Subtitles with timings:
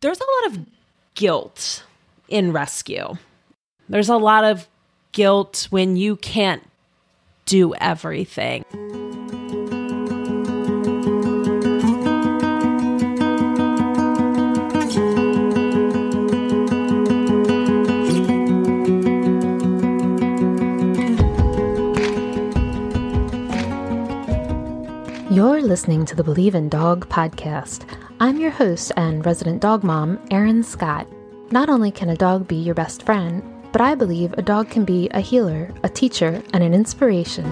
[0.00, 0.66] there's a lot of
[1.14, 1.84] guilt
[2.28, 3.16] in rescue.
[3.88, 4.68] There's a lot of
[5.12, 6.62] guilt when you can't
[7.46, 8.64] do everything.
[25.30, 28.07] You're listening to the Believe in Dog podcast.
[28.20, 31.06] I'm your host and resident dog mom, Erin Scott.
[31.52, 34.84] Not only can a dog be your best friend, but I believe a dog can
[34.84, 37.46] be a healer, a teacher, and an inspiration.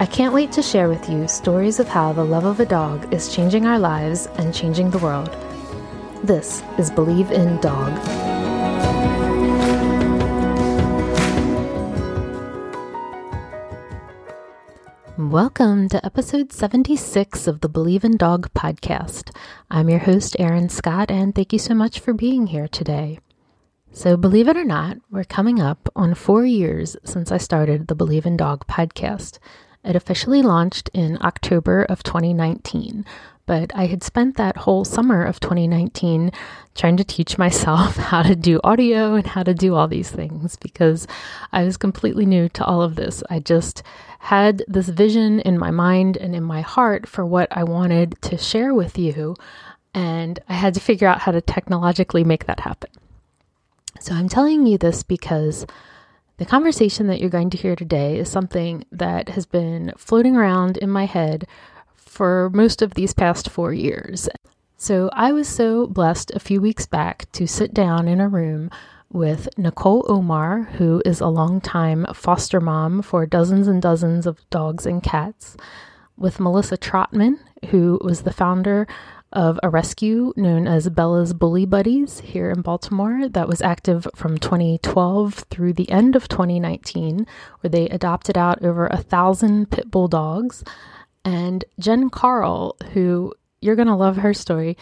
[0.00, 3.12] I can't wait to share with you stories of how the love of a dog
[3.12, 5.28] is changing our lives and changing the world.
[6.24, 8.37] This is Believe in Dog.
[15.28, 19.36] Welcome to episode 76 of the Believe in Dog podcast.
[19.70, 23.18] I'm your host, Erin Scott, and thank you so much for being here today.
[23.92, 27.94] So, believe it or not, we're coming up on four years since I started the
[27.94, 29.38] Believe in Dog podcast.
[29.84, 33.04] It officially launched in October of 2019,
[33.48, 36.32] but I had spent that whole summer of 2019
[36.74, 40.54] trying to teach myself how to do audio and how to do all these things
[40.56, 41.06] because
[41.50, 43.22] I was completely new to all of this.
[43.30, 43.82] I just
[44.18, 48.36] had this vision in my mind and in my heart for what I wanted to
[48.36, 49.34] share with you,
[49.94, 52.90] and I had to figure out how to technologically make that happen.
[53.98, 55.66] So I'm telling you this because
[56.36, 60.76] the conversation that you're going to hear today is something that has been floating around
[60.76, 61.46] in my head
[62.18, 64.28] for most of these past four years.
[64.76, 68.72] So I was so blessed a few weeks back to sit down in a room
[69.12, 74.84] with Nichol O'Marr, who is a longtime foster mom for dozens and dozens of dogs
[74.84, 75.56] and cats,
[76.16, 78.88] with Melissa Trotman, who was the founder
[79.32, 84.38] of a rescue known as Bella's Bully Buddies here in Baltimore that was active from
[84.38, 87.28] 2012 through the end of 2019,
[87.60, 90.64] where they adopted out over a thousand pit bull dogs.
[91.28, 94.78] And Jen Carle, who you're going to love her story.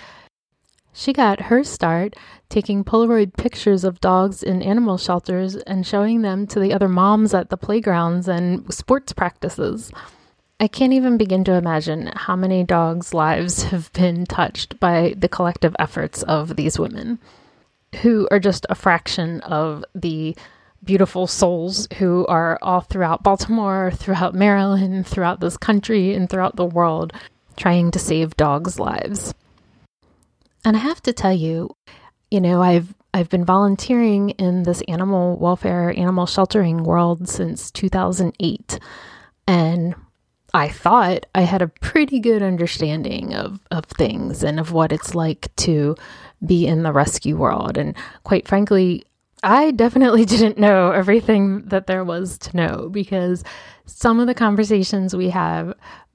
[0.93, 2.15] She got her start
[2.49, 7.35] taking Polaroid pictures of dogs in animal shelters and showing them to the other moms
[7.35, 9.91] at the playgrounds and sports practices.
[10.61, 15.29] I can't even begin to imagine how many dogs' lives have been touched by the
[15.29, 17.19] collective efforts of these women,
[18.03, 20.37] who are just a fraction of the
[20.87, 26.65] beautiful souls who are all throughout Baltimore, throughout Maryland, throughout this country, and throughout the
[26.65, 27.13] world
[27.57, 29.35] trying to save dogs' lives.
[30.65, 31.77] And I have to tell you,
[32.31, 38.79] you know, I've I've been volunteering in this animal welfare, animal sheltering world since 2008.
[39.49, 39.95] And
[40.53, 45.15] I thought I had a pretty good understanding of, of things and of what it's
[45.15, 45.97] like to
[46.45, 47.79] be in the rescue world.
[47.79, 49.05] And quite frankly,
[49.43, 53.45] I definitely didn't know everything that there was to know because
[53.85, 55.75] some of the conversations we have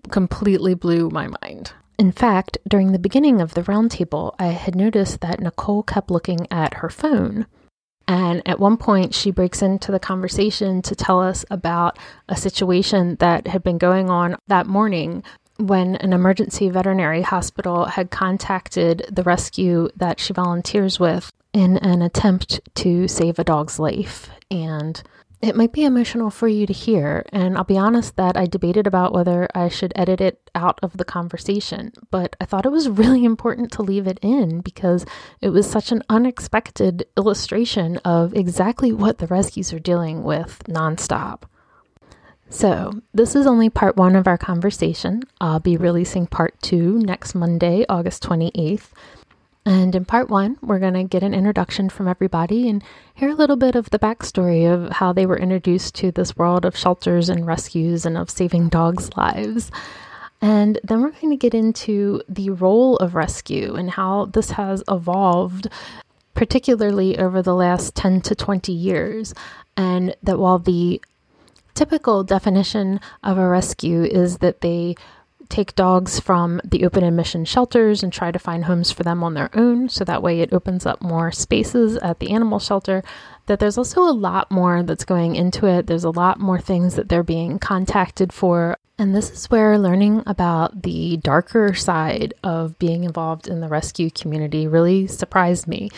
[0.09, 1.74] completely blew my mind.
[1.98, 6.48] In fact, during the beginning of the roundtable, I had noticed that Nichol kept looking
[6.50, 7.46] at her phone.
[8.08, 13.18] And at one point, she breaks into the conversation to tell us about a situation
[13.20, 15.24] that had been going on that morning
[15.58, 22.02] when an emergency veterinary hospital had contacted the rescue that she volunteers with in an
[22.02, 24.30] attempt to save a dog's life.
[24.50, 25.02] And
[25.42, 28.86] it might be emotional for you to hear, and I'll be honest that I debated
[28.86, 32.90] about whether I should edit it out of the conversation, but I thought it was
[32.90, 35.04] really important to leave it in because
[35.42, 41.44] it was such an unexpected illustration of exactly what the rescues are dealing with nonstop.
[42.50, 45.24] So, this is only part one of our conversation.
[45.40, 48.90] I'll be releasing part two next Monday, August 28th.
[49.66, 52.84] And in part one, we're going to get an introduction from everybody and
[53.14, 56.66] hear a little bit of the backstory of how they were introduced to this world
[56.66, 59.72] of shelters and rescues and of saving dogs' lives.
[60.42, 64.84] And then we're going to get into the role of rescue and how this has
[64.88, 65.68] evolved,
[66.34, 69.35] particularly over the last 10 to 20 years.
[69.78, 71.00] And that while the
[71.76, 74.96] typical definition of a rescue is that they
[75.52, 79.34] take dogs from the open admission shelters and try to find homes for them on
[79.34, 79.90] their own.
[79.90, 83.03] So that way it opens up more spaces at the animal shelter.
[83.46, 85.88] That there's also a lot more that's going into it.
[85.88, 88.78] There's a lot more things that they're being contacted for.
[88.98, 94.09] And this is where learning about the darker side of being involved in the rescue
[94.09, 95.90] community really surprised me.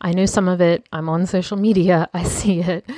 [0.00, 2.88] I know some of it, I'm on social media, I see it,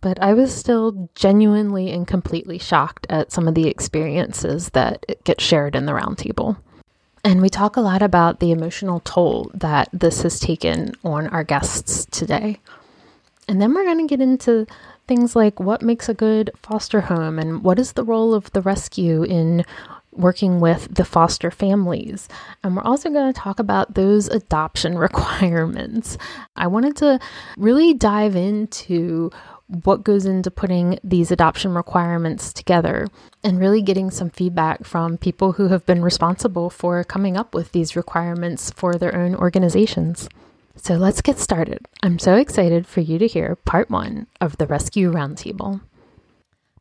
[0.00, 5.40] but I was still genuinely and completely shocked at some of the experiences that get
[5.40, 6.56] shared in the roundtable.
[7.22, 11.44] And we talk a lot about the emotional toll that this has taken on our
[11.44, 12.60] guests today.
[13.46, 14.66] And then we're going to get into
[15.06, 18.62] things like what makes a good foster home and what is the role of the
[18.62, 19.64] rescue in
[20.12, 22.28] working with the foster families.
[22.62, 26.16] And we're also going to talk about those adoption requirements.
[26.56, 27.18] I wanted to
[27.56, 29.30] really dive into
[29.84, 33.06] what goes into putting these adoption requirements together
[33.44, 37.72] and really getting some feedback from people who have been responsible for coming up with
[37.72, 40.28] these requirements for their own organizations.
[40.76, 41.86] So let's get started.
[42.02, 45.80] I'm so excited for you to hear part one of the Rescue Roundtable.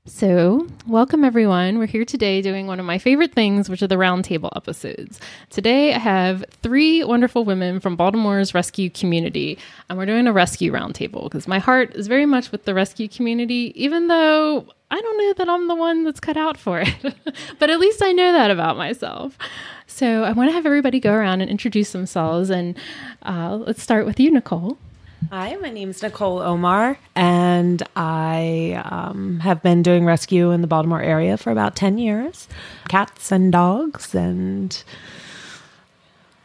[0.09, 1.77] So, welcome everyone.
[1.77, 5.19] We're here today doing one of my favorite things, which are the roundtable episodes.
[5.51, 10.73] Today, I have three wonderful women from Baltimore's rescue community, and we're doing a rescue
[10.73, 15.17] roundtable because my heart is very much with the rescue community, even though I don't
[15.19, 16.95] know that I'm the one that's cut out for it.
[17.59, 19.37] but at least I know that about myself.
[19.85, 22.75] So, I want to have everybody go around and introduce themselves, and
[23.21, 24.79] uh, let's start with you, Nichol.
[25.27, 30.67] Hi, my name is Nichol O'Marr, and I um, have been doing rescue in the
[30.67, 32.47] Baltimore area for about 10 years
[32.87, 34.81] cats and dogs, and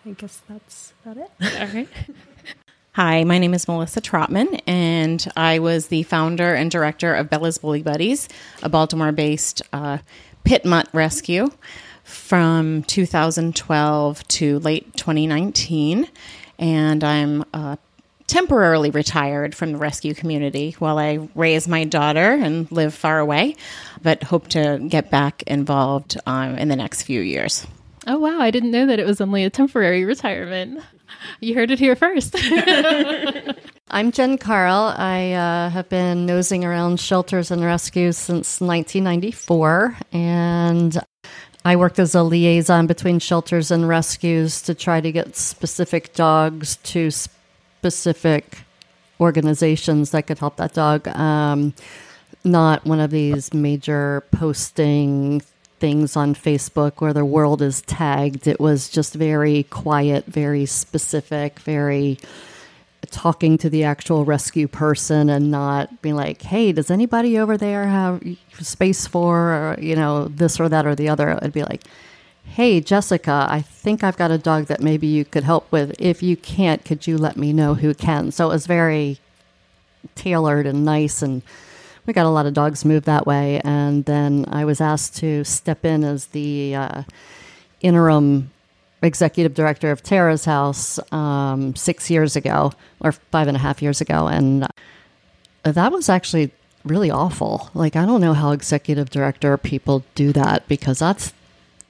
[0.05, 1.31] I guess that's about it.
[1.61, 1.89] All right.
[2.93, 7.59] Hi, my name is Melissa Trotman, and I was the founder and director of Bella's
[7.59, 8.29] Bully Buddies,
[8.63, 9.99] a Baltimore based uh,
[10.43, 11.49] pit mutt rescue
[12.03, 16.09] from 2012 to late 2019.
[16.59, 17.77] And I'm uh,
[18.27, 23.57] temporarily retired from the rescue community while I raise my daughter and live far away,
[24.03, 27.67] but hope to get back involved um, in the next few years.
[28.07, 28.41] Oh, wow.
[28.41, 30.83] I didn't know that it was only a temporary retirement.
[31.41, 32.35] You heard it here first.
[33.91, 34.95] I'm Jen Carle.
[34.97, 40.99] I uh, have been nosing around shelters and rescues since 1994, and
[41.65, 46.77] I worked as a liaison between shelters and rescues to try to get specific dogs
[46.77, 47.11] to
[47.85, 48.61] specific
[49.21, 51.07] organizations that could help that dog.
[51.09, 51.75] Um,
[52.45, 55.43] not one of these major posting
[55.81, 58.47] things on Facebook where the world is tagged.
[58.47, 62.19] It was just very quiet, very specific, very
[63.11, 67.87] talking to the actual rescue person and not being like, hey, does anybody over there
[67.87, 68.23] have
[68.61, 71.33] space for, or, you know, this or that or the other?
[71.33, 71.83] It'd be like,
[72.45, 75.95] Hey, Jessica, I think I've got a dog that maybe you could help with.
[75.99, 78.31] If you can't, could you let me know who can?
[78.31, 79.19] So it was very
[80.15, 81.21] tailored and nice.
[81.21, 81.43] And
[82.07, 83.61] we got a lot of dogs moved that way.
[83.65, 87.03] And then I was asked to step in as the uh,
[87.81, 88.53] interim
[89.03, 94.01] executive director of Tara's House um, six years ago, or five and a half years
[94.01, 94.29] ago.
[94.29, 94.67] And
[95.65, 96.53] that was actually
[96.85, 97.71] really awful.
[97.75, 101.33] Like, I don't know how executive director people do that because that's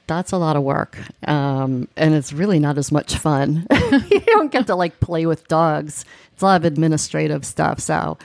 [0.06, 0.98] that's a lot of work.
[1.26, 3.66] Um, and it's really not as much fun.
[4.10, 6.04] you don't get to like play with dogs.
[6.32, 7.80] It's a lot of administrative stuff.
[7.80, 8.18] So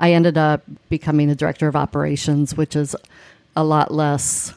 [0.00, 2.96] I ended up becoming the director of operations, which is
[3.54, 4.54] a lot less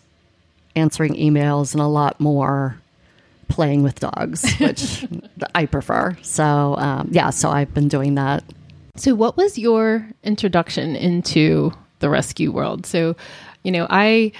[0.75, 2.79] answering emails and a lot more
[3.47, 5.05] playing with dogs, which
[5.55, 6.17] I prefer.
[6.21, 8.43] So, um, yeah, so I've been doing that.
[8.95, 12.85] So, what was your introduction into the rescue world?
[12.85, 13.15] So,
[13.63, 14.31] you know, I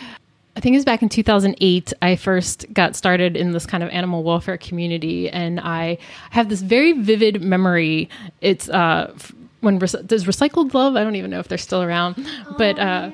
[0.56, 1.94] I think it was back in 2008.
[2.02, 5.98] I first got started in this kind of animal welfare community, and I
[6.32, 8.10] have this very vivid memory.
[8.42, 9.16] It's uh,
[9.62, 10.96] when does Recycled Love?
[10.96, 12.28] I don't even know if they're still around,
[12.58, 13.12] but uh,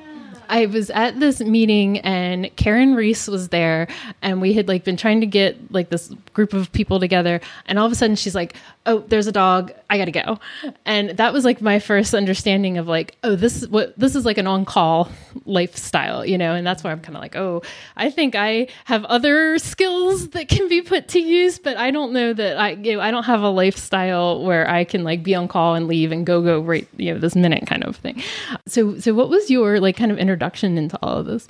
[0.50, 3.88] I was at this meeting and Karen Reese was there
[4.22, 7.80] and we had like been trying to get like this group of people together and
[7.80, 9.72] all of a sudden she's like, "Oh, there's a dog.
[9.90, 10.40] I got to go."
[10.86, 14.26] And that was like my first understanding of like, "Oh, this is what this is
[14.26, 15.10] like an on-call
[15.46, 17.62] lifestyle, you know?" And that's where I'm kind of like, "Oh,
[17.96, 22.14] I think I have other skills that can be put to use, but I don't
[22.14, 25.36] know that I you know, I don't have a lifestyle where I can like be
[25.36, 28.22] on call and leave and go go right, you know, this minute kind of thing."
[28.68, 31.48] So so what was your like kind of introduction into all of this?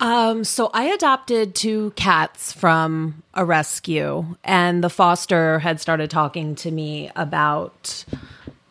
[0.00, 6.54] Um, so I adopted two cats from a rescue, and the foster had started talking
[6.56, 8.06] to me about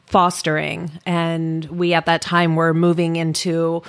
[0.07, 0.91] fostering.
[1.05, 3.83] And we at that time were moving into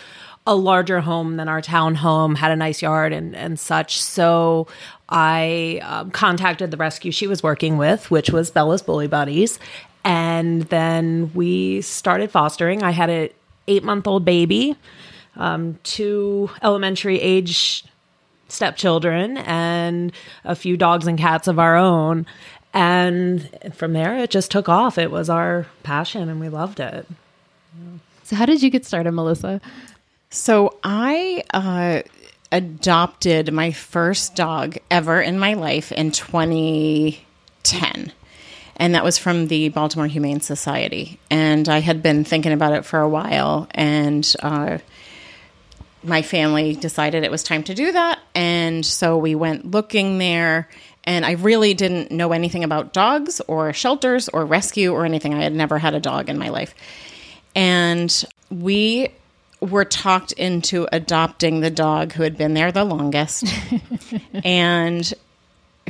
[0.47, 4.03] a larger home than our town home, had a nice yard and, and such.
[4.03, 4.67] So
[5.09, 9.59] I um, contacted the rescue she was working with, which was Bella's Bully Buddies.
[10.05, 12.83] And then we started fostering.
[12.83, 13.31] I had an
[13.67, 14.77] eight month old baby
[15.37, 17.85] um, two elementary age
[18.49, 20.13] stepchildren and
[20.45, 22.27] a few dogs and cats of our own.
[22.73, 24.99] And from there, it just took off.
[24.99, 27.07] It was our passion and we loved it.
[28.25, 29.61] So, how did you get started, Melissa?
[30.31, 32.03] So I uh,
[32.53, 38.13] adopted my first dog ever in my life in 2010.
[38.77, 41.19] And that was from the Baltimore Humane Society.
[41.31, 43.67] And I had been thinking about it for a while.
[43.73, 44.79] And uh,
[46.03, 48.19] my family decided it was time to do that.
[48.35, 50.69] And so we went looking there.
[51.05, 55.35] And I really didn't know anything about dogs or shelters or rescue or anything.
[55.35, 56.75] I had never had a dog in my life.
[57.55, 59.11] And we
[59.61, 63.45] were talked into adopting the dog who had been there the longest
[64.45, 65.13] and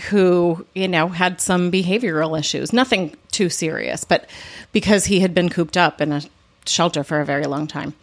[0.09, 2.73] who, you know, had some behavioral issues.
[2.73, 4.29] Nothing too serious, but
[4.73, 6.23] because he had been cooped up in a
[6.67, 7.95] shelter for a very long time.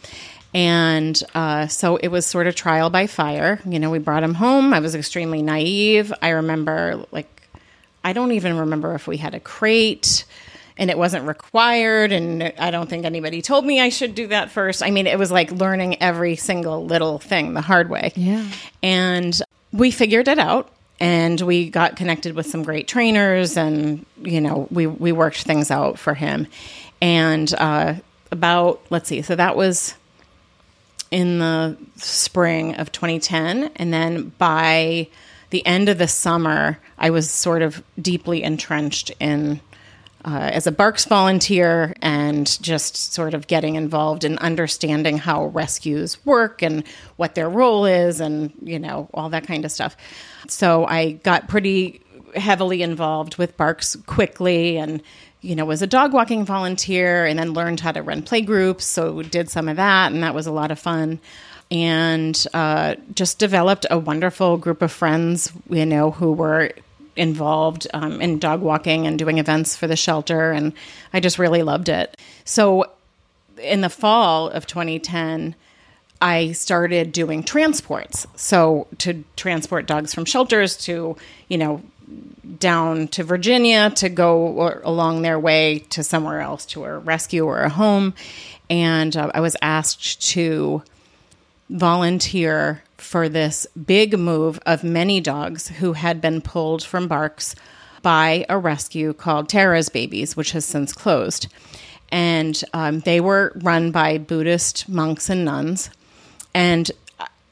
[0.54, 3.60] And uh, so it was sort of trial by fire.
[3.66, 4.74] You know, we brought him home.
[4.74, 6.14] I was extremely naive.
[6.22, 7.50] I remember, like,
[8.04, 10.26] I don't even remember if we had a crate
[10.78, 12.12] and it wasn't required.
[12.12, 14.82] And I don't think anybody told me I should do that first.
[14.82, 18.14] I mean, it was like learning every single little thing the hard way.
[18.16, 18.48] Yeah.
[18.82, 19.40] And
[19.74, 24.68] we figured it out and we got connected with some great trainers and, you know,
[24.72, 26.48] we, we worked things out for him.
[27.02, 27.96] And uh,
[28.32, 29.94] about, let's see, so that was
[31.12, 33.72] in the spring of 2010.
[33.76, 35.08] And then by
[35.50, 39.62] the end of the summer, I was sort of deeply entrenched in
[40.26, 46.24] uh, as a BARCS volunteer and just sort of getting involved in understanding how rescues
[46.26, 46.84] work and
[47.16, 49.96] what their role is and, you know, all that kind of stuff.
[50.50, 52.02] So I got pretty
[52.36, 55.02] heavily involved with BARCS quickly and,
[55.48, 58.84] you know, was a dog walking volunteer and then learned how to run play groups.
[58.84, 61.20] So did some of that and that was a lot of fun
[61.72, 66.72] and uh, just developed a wonderful group of friends, you know, who were
[67.16, 70.52] involved um, in dog walking and doing events for the shelter.
[70.52, 70.74] And
[71.14, 72.16] I just really loved it.
[72.44, 72.92] So
[73.58, 75.56] in the fall of 2010,
[76.22, 78.28] I started doing transports.
[78.36, 81.16] So to transport dogs from shelters to,
[81.48, 81.82] you know,
[82.60, 87.62] down to Virginia to go along their way to somewhere else to a rescue or
[87.62, 88.14] a home.
[88.70, 90.84] And uh, I was asked to
[91.70, 97.56] volunteer for this big move of many dogs who had been pulled from BARCS
[98.02, 101.48] by a rescue called Tara's Babies, which has since closed.
[102.10, 105.90] And um, they were run by Buddhist monks and nuns.
[106.54, 106.90] And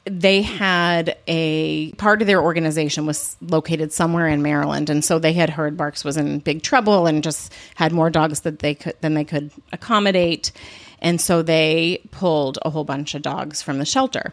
[0.06, 5.32] they had a part of their organization was located somewhere in Maryland, and so they
[5.32, 8.94] had heard BARCS was in big trouble and just had more dogs that they could
[9.00, 10.52] than they could accommodate.
[11.00, 14.32] And so they pulled a whole bunch of dogs from the shelter.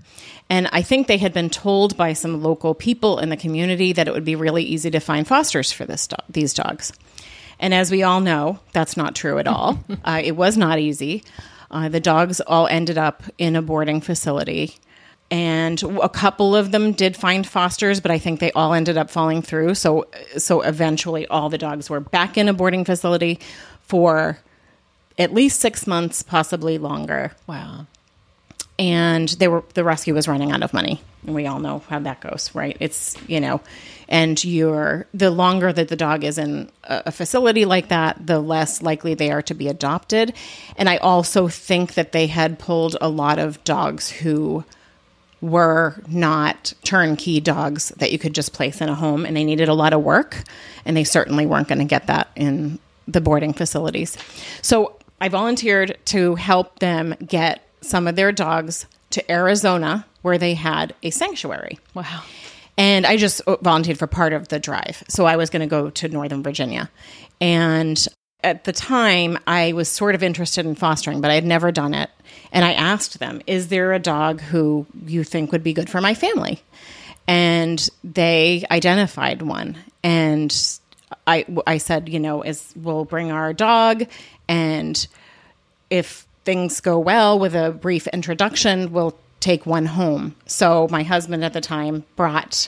[0.50, 4.08] And I think they had been told by some local people in the community that
[4.08, 6.94] it would be really easy to find fosters for this do- these dogs.
[7.60, 9.80] And as we all know, that's not true at all.
[10.06, 11.24] uh, it was not easy.
[11.70, 14.78] Uh, the dogs all ended up in a boarding facility.
[15.34, 19.10] And a couple of them did find fosters, but I think they all ended up
[19.10, 19.74] falling through.
[19.74, 20.06] So,
[20.38, 23.40] so eventually, all the dogs were back in a boarding facility
[23.82, 24.38] for
[25.18, 27.32] at least six months, possibly longer.
[27.48, 27.88] Wow.
[28.78, 31.02] And they were the rescue was running out of money.
[31.26, 32.78] And we all know how that goes, right?
[32.80, 33.60] It's you know,
[34.08, 38.40] and you're the longer that the dog is in a, a facility like that, the
[38.40, 40.34] less likely they are to be adopted.
[40.78, 44.64] And I also think that they had pulled a lot of dogs who
[45.44, 49.68] were not turnkey dogs that you could just place in a home and they needed
[49.68, 50.42] a lot of work
[50.86, 54.18] and they certainly weren't going to get that in the boarding facilities.
[54.62, 60.54] So I volunteered to help them get some of their dogs to Arizona, where they
[60.54, 61.78] had a sanctuary.
[61.94, 62.24] Wow.
[62.78, 65.04] And I just oh, volunteered for part of the drive.
[65.10, 66.90] So I was going to go to Northern Virginia.
[67.42, 68.04] And
[68.44, 71.94] at the time, I was sort of interested in fostering, but I had never done
[71.94, 72.10] it.
[72.54, 76.00] And I asked them, Is there a dog who you think would be good for
[76.00, 76.62] my family?
[77.28, 79.78] And they identified one.
[80.04, 80.56] And
[81.28, 84.06] I, I said, you know, is we'll bring our dog
[84.48, 85.06] and
[85.90, 90.36] if things go well with a brief introduction, we'll take one home.
[90.46, 92.68] So my husband at the time brought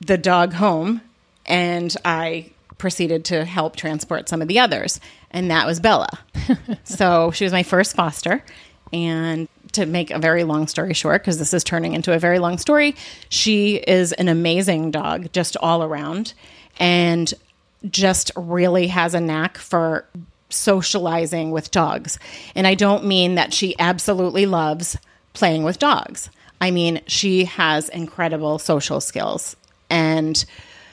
[0.00, 1.00] the dog home
[1.46, 5.00] and I proceeded to help transport some of the others.
[5.36, 6.08] And that was Bella.
[6.84, 8.42] so she was my first foster.
[8.90, 12.38] And to make a very long story short, because this is turning into a very
[12.38, 12.96] long story,
[13.28, 16.32] she is an amazing dog, just all around,
[16.78, 17.34] and
[17.90, 20.06] just really has a knack for
[20.48, 22.18] socializing with dogs.
[22.54, 24.96] And I don't mean that she absolutely loves
[25.34, 26.30] playing with dogs.
[26.62, 29.54] I mean, she has incredible social skills
[29.90, 30.42] and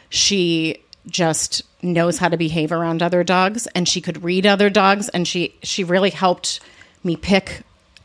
[0.09, 5.09] she just knows how to behave around other dogs and she could read other dogs
[5.09, 6.59] and she she really helped
[7.03, 7.61] me pick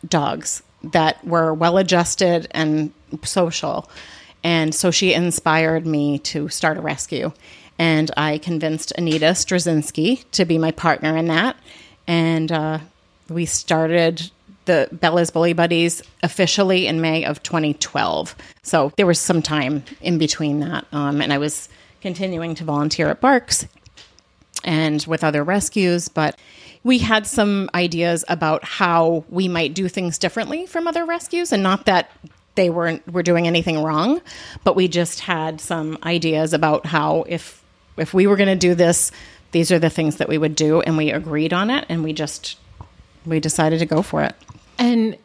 [0.07, 3.88] dogs that were well adjusted and social.
[4.45, 7.33] And so she inspired me to start a rescue.
[7.78, 11.57] And I convinced Anita Straczynski to be my partner in that.
[12.07, 12.78] And uh,
[13.28, 14.31] we started
[14.64, 18.37] the Bella's Bully Buddies officially in May of 2012.
[18.62, 20.87] So there was some time in between that.
[20.93, 21.69] Um, and I was
[22.00, 23.67] continuing to volunteer at BARCS
[24.64, 26.38] and with other rescues, but
[26.85, 31.62] we had some ideas about how we might do things differently from other rescues and
[31.62, 32.11] not that
[32.55, 34.21] they weren't were doing anything wrong,
[34.64, 37.62] but we just had some ideas about how if
[37.97, 39.11] if we were going to do this,
[39.52, 42.12] these are the things that we would do and we agreed on it and we
[42.12, 42.59] just
[43.25, 44.35] we decided to go for it.
[44.78, 45.17] And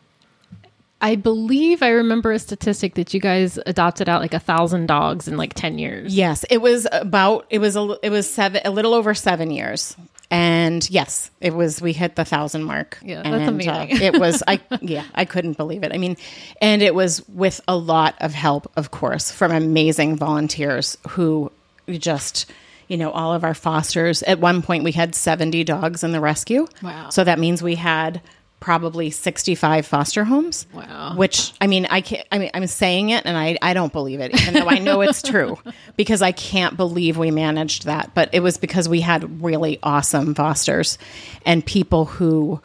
[1.03, 5.27] I believe I remember a statistic that you guys adopted out like a thousand dogs
[5.27, 6.15] in like ten years.
[6.15, 9.97] Yes, it was about it was a it was seven a little over seven years,
[10.31, 12.99] and yes, it was we hit the thousand mark.
[13.03, 13.71] Yeah, that's amazing.
[13.73, 15.91] Uh, it was I yeah I couldn't believe it.
[15.93, 16.15] I mean,
[16.61, 21.51] and it was with a lot of help, of course, from amazing volunteers who
[21.89, 22.49] just
[22.87, 24.23] you know all of our fosters.
[24.23, 26.65] At one point, we had seventy dogs in the rescue.
[26.81, 27.09] Wow.
[27.09, 28.21] So that means we had
[28.63, 31.15] probably 65 foster homes Wow.
[31.17, 34.21] which i mean i can't i mean i'm saying it and i i don't believe
[34.21, 35.59] it even though i know it's true
[35.97, 38.11] because i can't believe we managed that.
[38.15, 40.97] But it was because we had really awesome fosters
[41.45, 42.61] and people who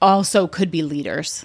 [0.00, 1.44] also could be leaders.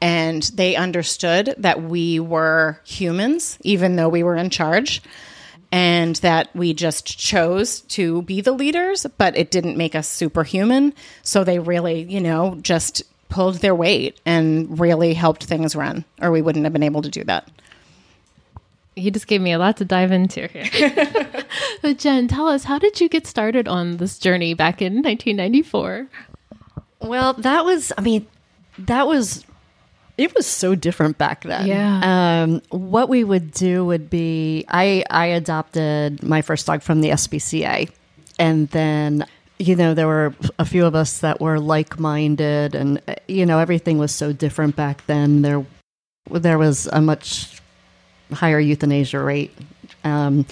[0.00, 5.02] And they understood that we were humans even though we were in charge
[5.72, 10.94] and that we just chose to be the leaders, but it didn't make us superhuman.
[11.22, 16.30] So they really, you know, just pulled their weight and really helped things run, or
[16.30, 17.48] we wouldn't have been able to do that.
[18.96, 21.24] You just gave me a lot to dive into here.
[21.82, 26.08] but Jen, tell us, how did you get started on this journey back in 1994?
[27.00, 28.26] Well, that was, I mean,
[28.78, 29.44] that was,
[30.20, 31.66] it was so different back then.
[31.66, 32.42] Yeah.
[32.42, 37.08] Um, what we would do would be, I, I adopted my first dog from the
[37.10, 37.90] SPCA.
[38.38, 39.26] And then,
[39.58, 43.46] you know, there were a few of us that were like minded, and, uh, you
[43.46, 45.40] know, everything was so different back then.
[45.40, 45.64] There,
[46.30, 47.58] there was a much
[48.30, 49.56] higher euthanasia rate.
[50.04, 50.44] Um,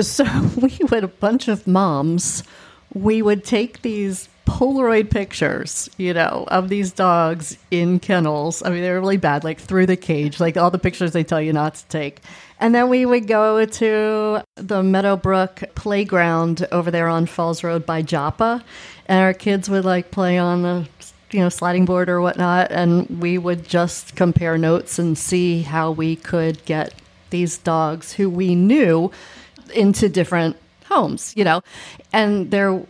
[0.00, 0.24] so
[0.60, 2.44] we would a bunch of moms
[2.94, 8.62] we would take these polaroid pictures you know of these dogs in kennels.
[8.62, 11.22] I mean they were really bad like through the cage like all the pictures they
[11.22, 12.22] tell you not to take.
[12.58, 18.00] And then we would go to the meadowbrook playground over there on falls road by
[18.00, 18.64] joppa
[19.06, 20.88] and our kids would like play on the
[21.30, 25.90] you know sliding board or whatnot and we would just compare notes and see how
[25.90, 26.94] we could get
[27.28, 29.12] these dogs who we knew
[29.74, 30.56] into different
[30.86, 31.60] homes you know?
[32.14, 32.82] And there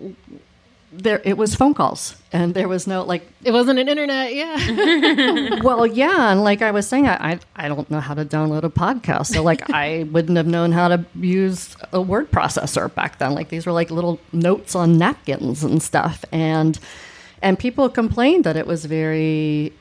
[1.02, 5.60] there it was phone calls and there was no like It wasn't an internet, yeah.
[5.62, 8.64] well yeah and like i was saying I, I i don't know how to download
[8.64, 13.18] a podcast so like i wouldn't have known how to use a word processor back
[13.18, 13.34] then.
[13.34, 16.78] Like these were like little notes on napkins and stuff and
[17.40, 19.72] and people complained that it was very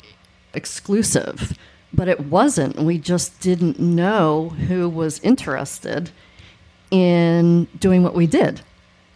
[0.53, 1.57] exclusive
[1.93, 2.77] but it wasn't.
[2.77, 6.11] We just didn't know who was interested
[6.91, 8.61] in doing what we did.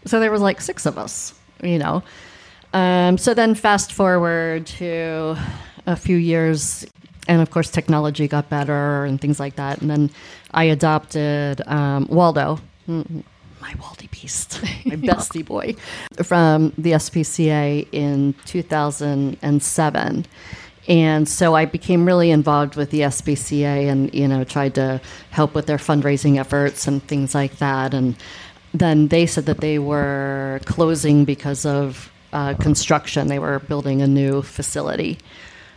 [0.05, 2.03] So there was like six of us you know.
[2.73, 5.35] Um, so then fast forward to
[5.85, 6.85] a few years
[7.27, 9.81] and of course technology got better and things like that.
[9.81, 10.09] And then
[10.53, 15.73] i adopted um, waldo my waldy beast my bestie boy
[16.23, 20.25] from the spca in 2007
[20.87, 25.53] and so I became really involved with the SPCA and, you know, tried to help
[25.53, 27.93] with their fundraising efforts and things like that.
[27.93, 28.15] And
[28.73, 33.27] then they said that they were closing because of uh, construction.
[33.27, 35.17] They were building a new facility.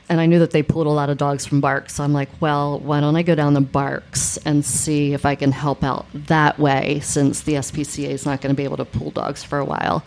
[0.08, 1.94] And I knew that they pulled a lot of dogs from BARCS.
[1.94, 5.34] So I'm like, well, why don't I go down to BARCS and see if I
[5.34, 8.84] can help out that way since the SPCA is not going to be able to
[8.84, 10.04] pull dogs for a while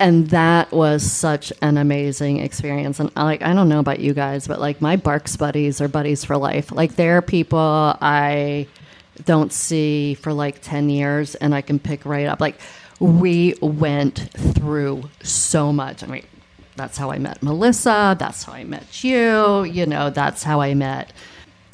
[0.00, 4.46] and that was such an amazing experience and like i don't know about you guys
[4.46, 8.66] but like my BARCS buddies are buddies for life like they're people i
[9.24, 12.60] don't see for like 10 years and i can pick right up like
[13.00, 16.26] we went through so much i mean
[16.76, 20.74] that's how i met melissa that's how i met you you know that's how i
[20.74, 21.12] met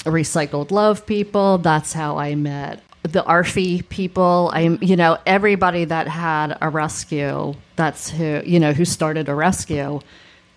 [0.04, 6.09] recycled love people that's how i met the ARFI people, I'm, you know, everybody that
[6.09, 10.00] had a rescue, that's who, you know, who started a rescue.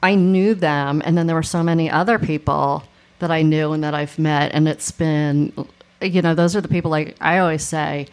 [0.02, 1.02] I knew them.
[1.04, 2.84] And then there were so many other people
[3.20, 4.54] that I knew and that I've met.
[4.54, 5.52] And it's been,
[6.02, 8.08] you know, those are the people like I always say,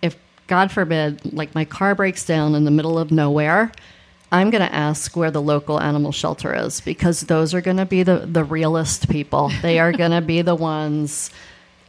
[0.00, 0.16] if
[0.46, 3.72] God forbid, like my car breaks down in the middle of nowhere,
[4.32, 7.84] I'm going to ask where the local animal shelter is because those are going to
[7.84, 9.52] be the, the realest people.
[9.60, 11.30] They are going to be the ones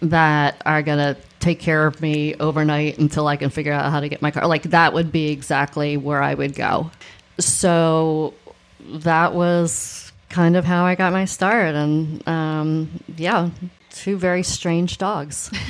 [0.01, 4.01] that are going to take care of me overnight until I can figure out how
[4.01, 4.45] to get my car.
[4.45, 6.91] Like that would be exactly where I would go.
[7.39, 8.33] So
[8.81, 11.75] that was kind of how I got my start.
[11.75, 13.49] And um, yeah,
[13.93, 15.49] two very strange dogs.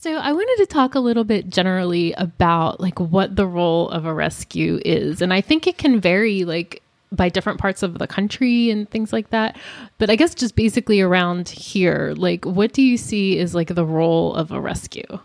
[0.00, 4.06] So I wanted to talk a little bit generally about like what the role of
[4.06, 5.20] a rescue is.
[5.20, 9.12] And I think it can vary like by different parts of the country and things
[9.12, 9.58] like that.
[9.98, 13.84] But I guess just basically around here, like what do you see is like the
[13.84, 15.18] role of a rescue?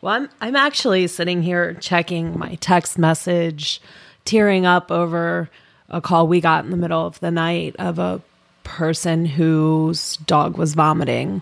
[0.00, 3.80] Well, I'm I'm actually sitting here checking my text message,
[4.24, 5.50] tearing up over
[5.88, 8.22] a call we got in the middle of the night of a
[8.68, 11.40] person whose dog was vomiting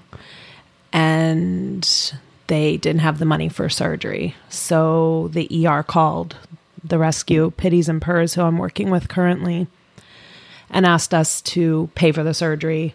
[0.93, 2.13] and
[2.47, 4.35] they didn't have the money for surgery.
[4.49, 6.37] So the ER called
[6.85, 9.67] the rescue, Pitties and Purrs, who I'm working with currently,
[10.71, 12.95] and asked us to pay for the surgery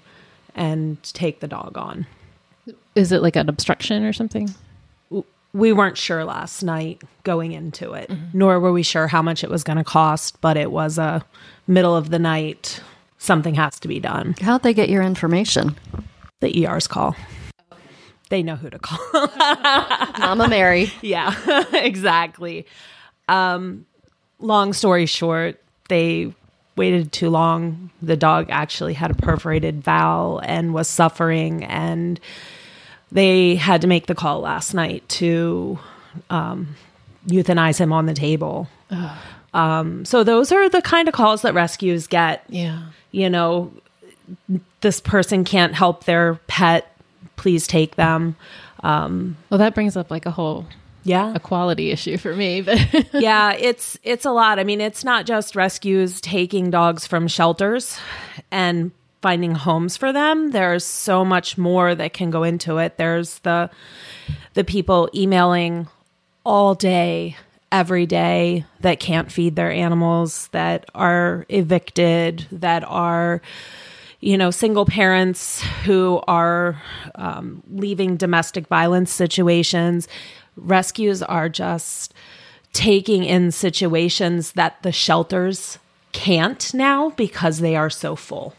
[0.55, 2.07] and take the dog on.
[2.95, 4.49] Is it like an obstruction or something?
[5.53, 9.49] We weren't sure last night going into it, nor were we sure how much it
[9.49, 11.25] was going to cost, but it was a
[11.67, 12.81] middle of the night.
[13.21, 14.33] Something has to be done.
[14.41, 15.75] How'd they get your information?
[16.39, 17.15] The ER's call.
[18.29, 18.97] They know who to call.
[20.17, 20.91] Mama Mary.
[21.03, 21.35] yeah,
[21.73, 22.65] exactly.
[23.27, 23.85] Um,
[24.39, 26.33] long story short, they
[26.75, 27.91] waited too long.
[28.01, 32.19] The dog actually had a perforated valve and was suffering, and
[33.11, 35.77] they had to make the call last night to
[36.31, 36.75] um,
[37.27, 38.67] euthanize him on the table.
[39.53, 42.43] Um, so those are the kind of calls that rescues get.
[42.49, 42.81] Yeah.
[43.11, 43.71] You know,
[44.81, 46.95] this person can't help their pet.
[47.35, 48.35] Please take them.
[48.83, 50.65] Um, well, that brings up like a whole
[51.03, 51.33] Yeah.
[51.35, 52.79] equality issue for me, but
[53.13, 54.59] yeah, it's it's a lot.
[54.59, 57.97] I mean, it's not just rescues taking dogs from shelters
[58.51, 60.49] and finding homes for them.
[60.51, 62.97] There's so much more that can go into it.
[62.97, 63.69] There's the
[64.55, 65.87] the people emailing
[66.43, 67.35] all day
[67.71, 73.41] every day that can't feed their animals that are evicted that are
[74.19, 76.81] you know single parents who are
[77.15, 80.07] um, leaving domestic violence situations.
[80.55, 82.13] Rescues are just
[82.73, 85.79] taking in situations that the shelters
[86.11, 88.55] can't now because they are so full.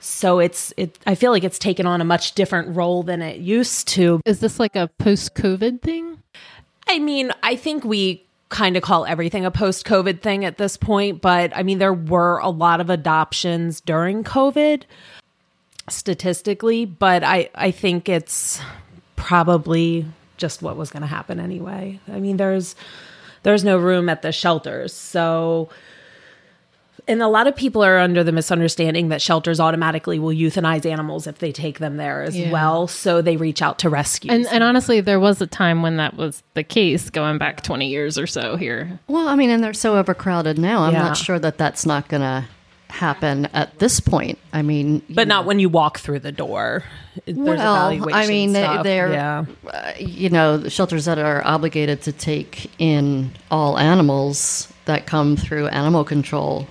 [0.00, 3.40] So it's it i feel like it's taken on a much different role than it
[3.40, 4.20] used to.
[4.26, 6.18] Is this like a post COVID thing?
[6.86, 8.23] I mean, I think we
[8.54, 11.92] kind of call everything a post COVID thing at this point, but I mean, there
[11.92, 14.84] were a lot of adoptions during COVID
[15.88, 18.60] statistically, but I, I think it's
[19.16, 21.98] probably just what was going to happen anyway.
[22.06, 22.76] I mean, there's
[23.42, 24.92] there's no room at the shelters.
[24.92, 25.68] So
[27.06, 31.26] and a lot of people are under the misunderstanding that shelters automatically will euthanize animals
[31.26, 32.50] if they take them there as Yeah.
[32.50, 32.86] well.
[32.88, 34.32] So they reach out to rescues.
[34.32, 37.88] And and honestly, there was a time when that was the case, going back twenty
[37.88, 38.98] years or so here.
[39.08, 40.82] Well, I mean, and they're so overcrowded now.
[40.84, 41.02] I'm Yeah.
[41.02, 42.44] not sure that that's not going to
[42.90, 44.38] happen at this point.
[44.52, 46.84] I mean, but not when you walk through the door.
[47.26, 48.84] There's Well, evaluation I mean, they- stuff.
[48.84, 49.44] they're- yeah.
[49.72, 55.34] uh, you know, the shelters that are obligated to take in all animals that come
[55.36, 56.68] through animal control.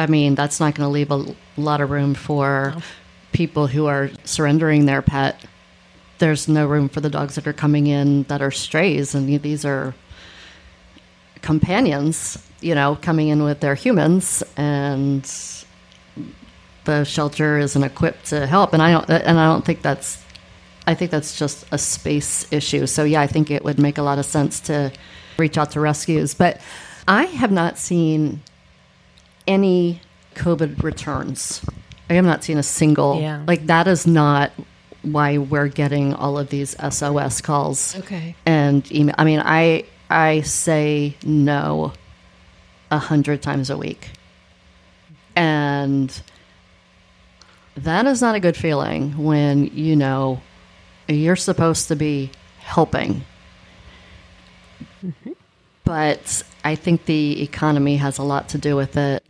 [0.00, 2.74] I mean, that's not going to leave a lot of room for
[3.32, 5.44] people who are surrendering their pet.
[6.18, 9.66] There's no room for the dogs that are coming in that are strays, and these
[9.66, 9.94] are
[11.42, 15.22] companions, you know, coming in with their humans, and
[16.84, 18.72] the shelter isn't equipped to help.
[18.72, 20.24] And I don't, and I don't think that's
[20.86, 22.86] I think that's just a space issue.
[22.86, 24.92] So yeah, I think it would make a lot of sense to
[25.36, 26.32] reach out to rescues.
[26.32, 26.58] But
[27.06, 28.40] I have not seen
[29.50, 30.00] any
[30.34, 31.64] COVID returns.
[32.08, 33.20] I have not seen a single.
[33.20, 33.42] Yeah.
[33.46, 34.52] Like that is not
[35.02, 38.34] why we're getting all of these SOS calls Okay.
[38.46, 39.14] and email.
[39.18, 41.92] I mean, I I say no
[42.90, 44.10] a hundred times a week,
[45.36, 46.22] and
[47.76, 50.40] that is not a good feeling when you know
[51.08, 53.24] you're supposed to be helping.
[55.04, 55.32] Mm-hmm.
[55.84, 59.24] But I think the economy has a lot to do with it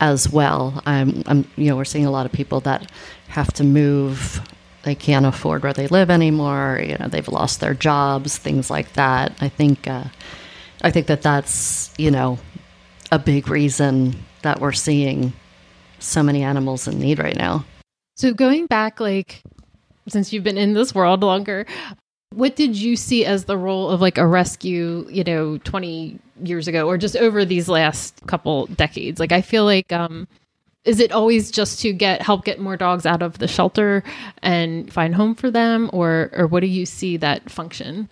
[0.00, 0.82] as well.
[0.86, 2.90] I'm, I'm, you know, we're seeing a lot of people that
[3.28, 4.40] have to move.
[4.84, 6.80] They can't afford where they live anymore.
[6.82, 9.36] You know, they've lost their jobs, things like that.
[9.40, 10.04] I think, uh,
[10.82, 12.38] I think that that's you know
[13.10, 15.32] a big reason that we're seeing
[15.98, 17.64] so many animals in need right now.
[18.16, 19.42] So going back, like
[20.08, 21.66] since you've been in this world longer,
[22.38, 26.68] what did you see as the role of like a rescue, you know, 20 years
[26.68, 29.18] ago or just over these last couple decades?
[29.18, 30.28] Like I feel like um
[30.84, 34.04] is it always just to get help get more dogs out of the shelter
[34.40, 38.08] and find home for them or or what do you see that function?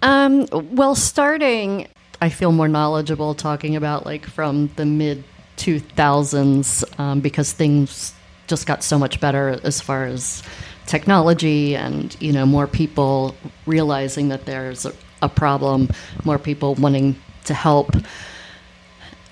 [0.00, 1.88] Um, well, starting,
[2.22, 5.24] I feel more knowledgeable talking about like from the mid
[5.58, 8.14] 2000s um, because things
[8.46, 10.42] just got so much better as far as
[10.92, 15.88] technology and you know more people realizing that there's a, a problem,
[16.24, 17.96] more people wanting to help.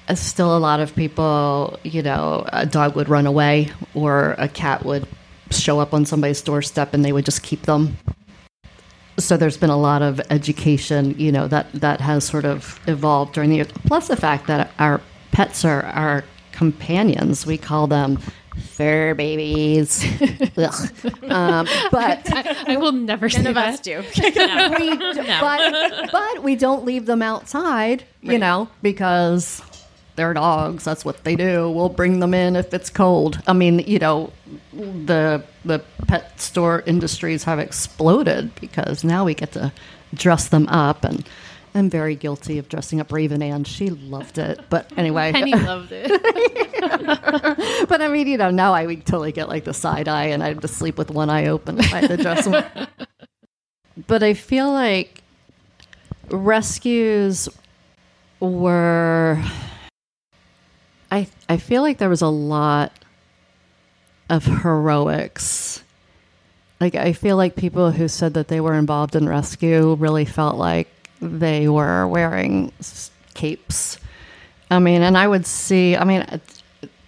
[0.08, 4.48] Uh, Still, a lot of people, you know, a dog would run away or a
[4.48, 5.06] cat would
[5.50, 7.96] show up on somebody's doorstep and they would just keep them
[9.20, 13.34] so there's been a lot of education, you know, that that has sort of evolved
[13.34, 13.72] during the years.
[13.86, 17.46] Plus the fact that our pets are our companions.
[17.46, 18.18] We call them
[18.60, 20.04] fur babies.
[20.56, 20.90] Ugh.
[21.30, 22.32] um, but
[22.68, 23.74] I will never say None of that.
[23.74, 23.98] us do.
[24.78, 24.96] we,
[25.40, 29.62] but, but we don't leave them outside, you know, because
[30.16, 30.84] they're dogs.
[30.84, 31.70] That's what they do.
[31.70, 33.40] We'll bring them in if it's cold.
[33.46, 34.32] I mean, you know,
[34.72, 39.72] the the pet store industries have exploded because now we get to
[40.14, 41.26] dress them up and
[41.74, 43.64] I'm very guilty of dressing up Raven Ann.
[43.64, 44.60] She loved it.
[44.68, 46.10] But anyway, Penny loved it.
[47.88, 50.42] but I mean, you know, now I would totally get like the side eye and
[50.42, 52.48] I have to sleep with one eye open if I had to dress
[54.06, 55.22] but I feel like
[56.30, 57.48] rescues
[58.40, 59.42] were.
[61.12, 62.92] I I feel like there was a lot
[64.28, 65.82] of heroics.
[66.80, 70.56] Like I feel like people who said that they were involved in rescue really felt
[70.56, 70.88] like
[71.20, 72.72] they were wearing
[73.34, 73.98] capes.
[74.70, 75.96] I mean, and I would see.
[75.96, 76.38] I mean, uh,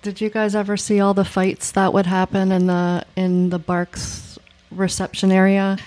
[0.02, 3.58] did you guys ever see all the fights that would happen in the in the
[3.58, 4.38] BARCS
[4.70, 5.78] reception area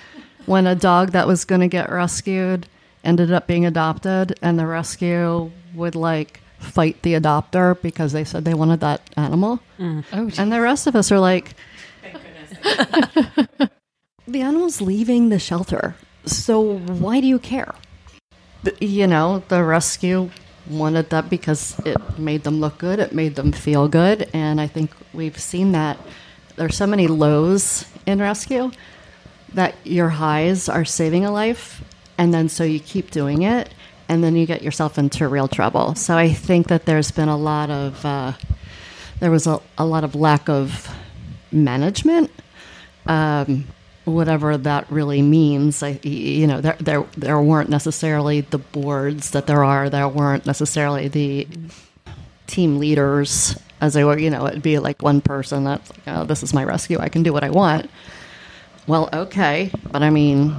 [0.46, 2.68] when a dog that was going to get rescued
[3.04, 8.46] ended up being adopted, and the rescue would like fight the adopter because they said
[8.46, 10.04] they wanted that animal, Oh,
[10.38, 11.54] and the rest of us are like,
[14.28, 17.76] the animal's leaving the shelter, so why do you care?
[18.80, 20.30] You know, the rescue
[20.68, 24.68] wanted that because it made them look good, it made them feel good, and I
[24.68, 25.98] think we've seen that.
[26.56, 28.72] There's so many lows in rescue
[29.54, 31.84] that your highs are saving a life,
[32.18, 33.74] and then so you keep doing it,
[34.10, 35.96] and then you get yourself into real trouble.
[35.96, 38.34] So I think that there's been a lot of uh,
[39.20, 40.90] there was a, a lot of lack of
[41.52, 42.32] management
[43.06, 43.66] um,
[44.06, 45.84] whatever that really means.
[45.84, 49.90] I, you know, there, there there weren't necessarily the boards that there are.
[49.90, 51.48] There weren't necessarily the
[52.48, 54.18] team leaders as they were.
[54.18, 57.00] You know, it'd be like one person that's like, "Oh, this is my rescue.
[57.00, 57.90] I can do what I want."
[58.88, 60.56] Well, okay, but I mean,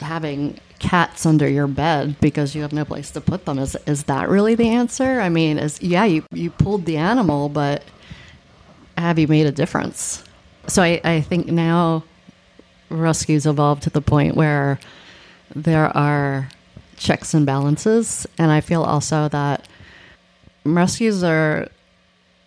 [0.00, 4.04] having cats under your bed because you have no place to put them is is
[4.04, 5.20] that really the answer?
[5.20, 7.84] I mean, is yeah, you you pulled the animal, but
[8.96, 10.24] have you made a difference?
[10.66, 12.04] So I, I think now
[12.90, 14.78] rescues evolved to the point where
[15.54, 16.48] there are
[16.96, 19.66] checks and balances, and I feel also that
[20.64, 21.68] rescues are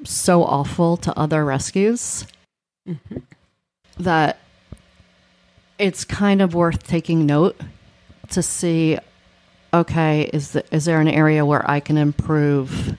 [0.03, 2.25] so awful to other rescues
[3.97, 4.39] that
[5.79, 7.59] it's kind of worth taking note
[8.29, 8.97] to see
[9.73, 12.97] okay is the, is there an area where I can improve?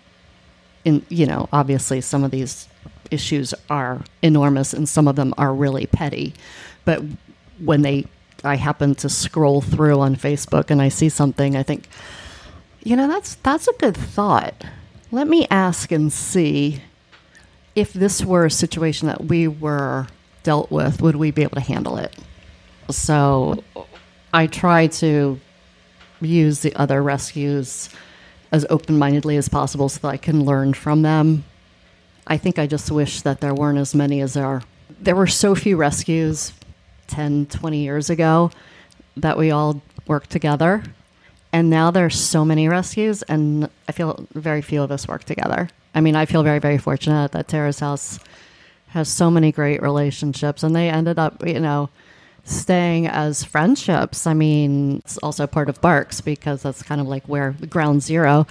[0.85, 2.69] In you know obviously some of these
[3.11, 6.35] issues are enormous and some of them are really petty
[6.85, 7.03] but
[7.59, 8.07] when they
[8.43, 11.89] I happen to scroll through on Facebook and I see something I think
[12.83, 14.65] you know that's that's a good thought
[15.11, 16.83] let me ask and see
[17.75, 20.07] if this were a situation that we were
[20.43, 22.15] dealt with would we be able to handle it
[22.91, 23.65] so
[24.33, 25.41] I try to
[26.21, 27.89] use the other rescues
[28.51, 31.45] as open mindedly as possible so that I can learn from them.
[32.27, 34.63] I think I just wish that there weren't as many as there are.
[35.01, 36.53] There were so few rescues
[37.09, 38.51] 10, 20 years ago
[39.17, 40.83] that we all worked together.
[41.53, 45.69] And now there's so many rescues, and I feel very few of us work together.
[45.95, 48.19] I mean, I feel very, very fortunate that Tara's House
[48.89, 51.91] has so many great relationships, and they ended up, you know,
[52.45, 54.27] staying as friendships.
[54.27, 58.47] I mean, it's also part of BARCS because that's kind of like where ground zero.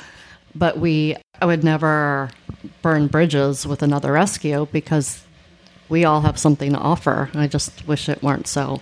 [0.55, 2.29] But we, I would never
[2.81, 5.25] burn bridges with another rescue because
[5.93, 7.29] we all have something to offer.
[7.33, 8.81] I just wish it weren't so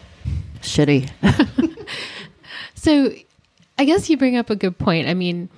[0.62, 1.12] shitty.
[2.82, 3.12] So
[3.78, 5.08] I guess you bring up a good point.
[5.08, 5.50] I mean,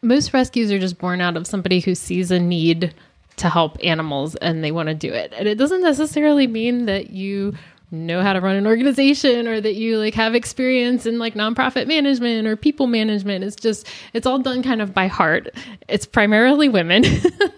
[0.00, 2.94] most rescues are just born out of somebody who sees a need
[3.36, 5.34] to help animals and they want to do it.
[5.36, 7.52] And it doesn't necessarily mean that you
[7.90, 11.86] know how to run an organization or that you like have experience in like nonprofit
[11.86, 13.44] management or people management.
[13.44, 15.48] It's just it's all done kind of by heart.
[15.88, 17.04] It's primarily women.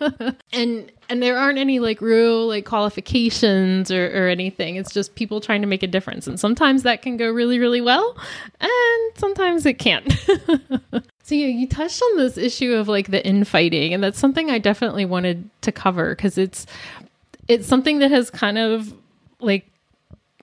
[0.52, 4.76] and and there aren't any like real like qualifications or, or anything.
[4.76, 6.26] It's just people trying to make a difference.
[6.26, 8.16] And sometimes that can go really, really well
[8.60, 10.12] and sometimes it can't.
[11.24, 14.58] So yeah, you touched on this issue of like the infighting, and that's something I
[14.58, 16.66] definitely wanted to cover because it's
[17.48, 18.92] it's something that has kind of
[19.40, 19.71] like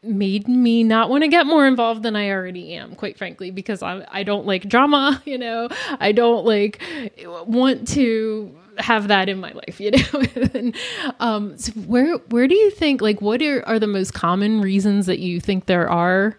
[0.01, 3.83] made me not want to get more involved than I already am, quite frankly, because
[3.83, 5.69] I I don't like drama, you know.
[5.99, 6.81] I don't like
[7.25, 10.23] want to have that in my life, you know.
[10.53, 10.75] and,
[11.19, 15.05] um, so where where do you think like what are are the most common reasons
[15.05, 16.37] that you think there are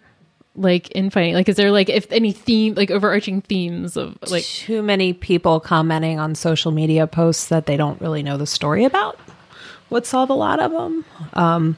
[0.56, 1.34] like infighting?
[1.34, 5.60] Like, is there like if any theme like overarching themes of like too many people
[5.60, 9.18] commenting on social media posts that they don't really know the story about
[9.90, 11.04] would solve a lot of them.
[11.34, 11.76] Um,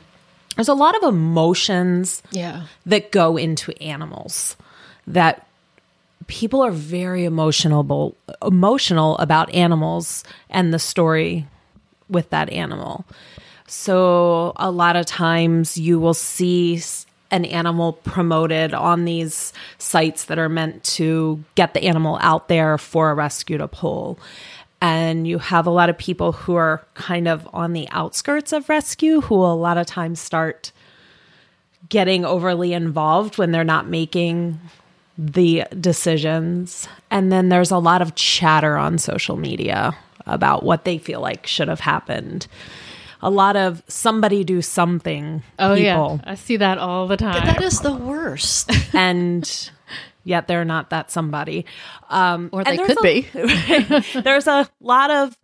[0.57, 4.57] there's a lot of emotions yeah that go into animals
[5.07, 5.47] that
[6.27, 11.47] people are very emotional emotional about animals and the story
[12.09, 13.05] with that animal.
[13.67, 16.81] So a lot of times you will see
[17.31, 22.77] an animal promoted on these sites that are meant to get the animal out there
[22.77, 24.19] for a rescue to pull.
[24.83, 28.69] And you have a lot of people who are kind of on the outskirts of
[28.69, 30.73] rescue who will a lot of times start
[31.89, 34.59] getting overly involved when they're not making
[35.17, 36.89] the decisions.
[37.13, 41.47] And then there's a lot of chatter on social media about what they feel like
[41.47, 42.49] should have happened.
[43.21, 46.21] A lot of somebody do something oh people.
[46.25, 47.47] yeah I see that all the time.
[47.47, 48.73] That is the worst.
[48.93, 49.71] and
[50.25, 51.65] yet they're not that somebody.
[52.11, 54.21] Um, Or they could a- be.
[54.21, 55.37] there's a lot of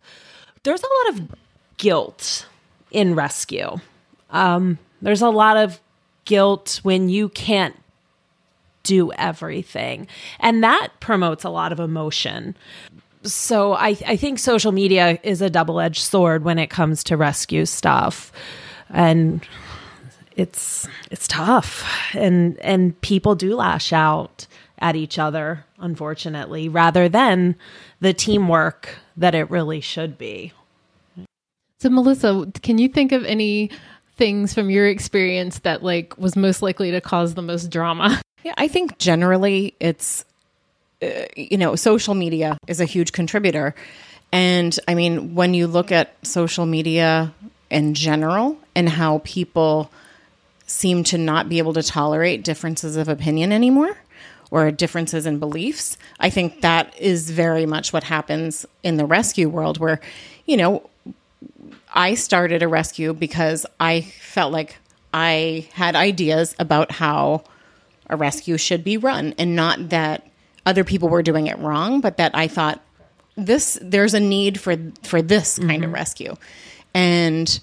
[0.63, 1.35] there's a lot of
[1.77, 2.45] guilt
[2.91, 3.77] in rescue.
[4.31, 5.79] Um, there's a lot of
[6.25, 7.75] guilt when you can't
[8.83, 10.07] do everything,
[10.39, 12.55] and that promotes a lot of emotion.
[13.23, 17.17] So I, I think social media is a double edged sword when it comes to
[17.17, 18.31] rescue stuff,
[18.89, 19.45] and
[20.35, 24.47] it's it's tough and and people do lash out
[24.79, 27.55] at each other unfortunately rather than
[27.99, 30.53] the teamwork that it really should be
[31.79, 33.71] So Melissa, can you think of any
[34.17, 38.21] things from your experience that like was most likely to cause the most drama?
[38.43, 40.23] Yeah, I think generally it's,
[41.01, 43.75] uh, you know, social media is a huge contributor.
[44.31, 47.33] And I mean, when you look at social media
[47.69, 49.91] in general and how people
[50.67, 53.97] seem to not be able to tolerate differences of opinion anymore
[54.51, 59.49] or differences in beliefs, I think that is very much what happens in the rescue
[59.49, 59.99] world where,
[60.45, 60.89] you know,
[61.93, 64.77] I started a rescue because I felt like
[65.13, 67.43] I had ideas about how
[68.09, 70.27] a rescue should be run and not that
[70.65, 72.81] other people were doing it wrong, but that I thought
[73.35, 75.93] this there's a need for for this kind of mm-hmm.
[75.93, 76.35] rescue.
[76.93, 77.59] And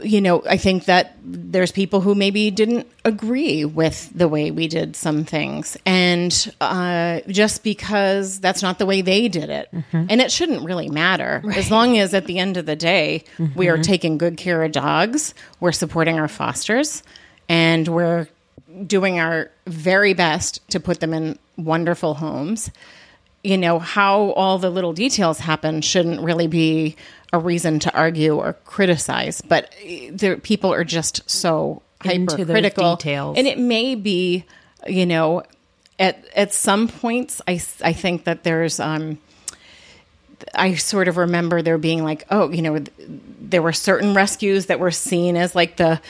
[0.00, 4.68] you know, I think that there's people who maybe didn't agree with the way we
[4.68, 5.76] did some things.
[5.86, 9.70] And uh, just because that's not the way they did it.
[10.10, 11.42] And it shouldn't really matter.
[11.54, 14.72] As long as at the end of the day, we are taking good care of
[14.72, 17.02] dogs, we're supporting our fosters,
[17.48, 18.28] and we're
[18.86, 22.70] doing our very best to put them in wonderful homes
[23.46, 26.96] you know how all the little details happen shouldn't really be
[27.32, 29.72] a reason to argue or criticize but
[30.12, 33.36] there people are just so Into hypercritical details.
[33.38, 34.44] and it may be
[34.86, 35.42] you know
[35.98, 39.18] at at some points I I think that there's um
[40.54, 42.92] I sort of remember there being like, oh, you know, th-
[43.40, 46.00] there were certain rescues that were seen as like the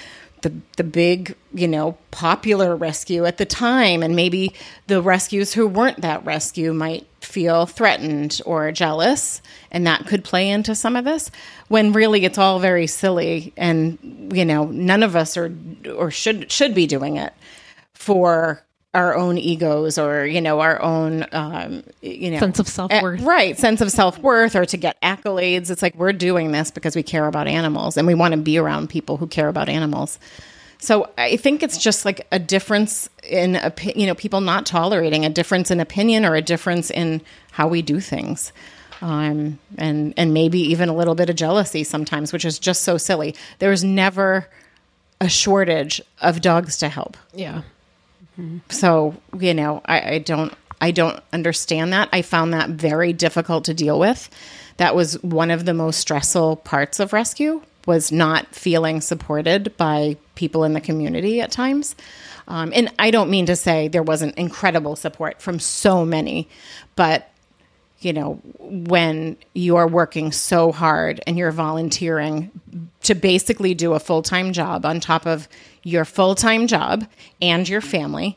[0.42, 4.52] the the big, you know, popular rescue at the time, and maybe
[4.88, 10.49] the rescues who weren't that rescue might feel threatened or jealous, and that could play
[10.49, 11.31] into some of this.
[11.68, 13.99] When really it's all very silly, and
[14.33, 15.55] you know, none of us are
[15.94, 17.35] or should should be doing it
[17.92, 23.20] for our own egos or you know our own um, you know Sense of self-worth.
[23.20, 26.96] Eh, right sense of self-worth or to get accolades it's like we're doing this because
[26.96, 30.19] we care about animals and we want to be around people who care about animals
[30.79, 33.60] so i think it's just like a difference in
[33.94, 37.20] you know people not tolerating a difference in opinion or a difference in
[37.56, 38.52] how we do things.
[39.02, 42.96] Um, and and maybe even a little bit of jealousy sometimes which is just so
[42.96, 43.35] silly.
[43.58, 44.48] There's never
[45.20, 47.16] a shortage of dogs to help.
[47.35, 47.62] Yeah.
[48.68, 52.08] so you know I, I don't i don't understand that.
[52.12, 54.31] I found that very difficult to deal with.
[54.79, 60.16] That was one of the most stressful parts of rescue was not feeling supported by
[60.37, 61.96] people in the community at times.
[62.46, 66.48] Um, and I don't mean to say there wasn't incredible support from so many,
[66.94, 67.28] but
[67.98, 72.50] you know, when you are working so hard and you're volunteering
[73.02, 75.48] to basically do a full time job on top of
[75.82, 77.06] your full time job
[77.40, 78.37] and your family,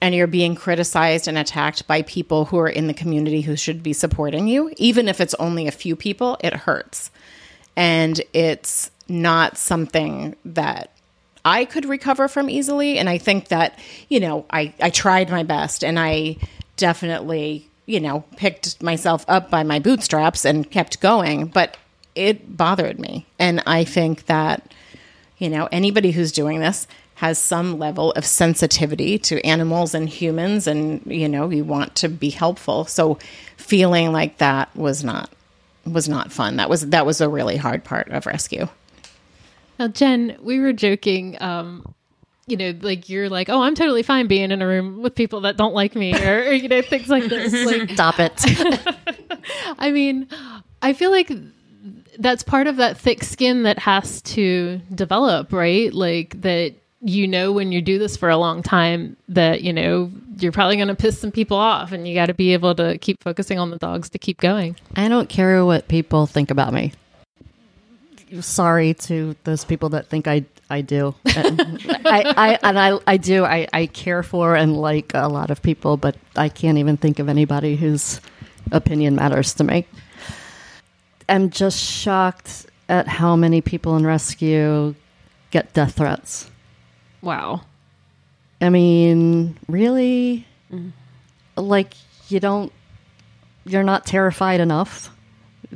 [0.00, 3.82] and you're being criticized and attacked by people who are in the community who should
[3.82, 7.10] be supporting you, even if it's only a few people, it hurts.
[7.76, 10.90] And it's not something that
[11.44, 12.98] I could recover from easily.
[12.98, 13.78] And I think that,
[14.08, 16.36] you know, I, I tried my best and I
[16.76, 21.76] definitely, you know, picked myself up by my bootstraps and kept going, but
[22.14, 23.26] it bothered me.
[23.38, 24.74] And I think that,
[25.38, 26.86] you know, anybody who's doing this
[27.20, 32.08] has some level of sensitivity to animals and humans and you know you want to
[32.08, 33.18] be helpful so
[33.58, 35.28] feeling like that was not
[35.84, 38.66] was not fun that was that was a really hard part of rescue
[39.80, 41.94] now jen we were joking um
[42.46, 45.40] you know like you're like oh i'm totally fine being in a room with people
[45.40, 48.32] that don't like me or, or you know things like this like stop it.
[49.78, 50.28] I mean
[50.82, 51.32] i feel like
[52.18, 55.92] that's part of that thick skin that has to develop right?
[55.92, 60.12] Like that you know when you do this for a long time that you know
[60.38, 62.98] you're probably going to piss some people off and you got to be able to
[62.98, 64.76] keep focusing on the dogs to keep going.
[64.96, 66.92] I don't care what people think about me
[68.40, 73.44] sorry to those people that think i i do I, I and i i do
[73.44, 77.18] I, I care for and like a lot of people but i can't even think
[77.18, 78.20] of anybody whose
[78.70, 79.86] opinion matters to me
[81.28, 84.94] i'm just shocked at how many people in rescue
[85.50, 86.50] get death threats
[87.22, 87.62] Wow.
[88.60, 90.46] I mean, really?
[90.72, 90.92] Mm.
[91.56, 91.94] Like,
[92.28, 92.72] you don't,
[93.64, 95.14] you're not terrified enough,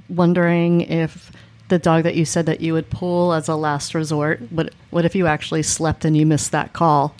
[0.08, 1.30] wondering if
[1.68, 5.04] the dog that you said that you would pull as a last resort, what, what
[5.04, 7.14] if you actually slept and you missed that call?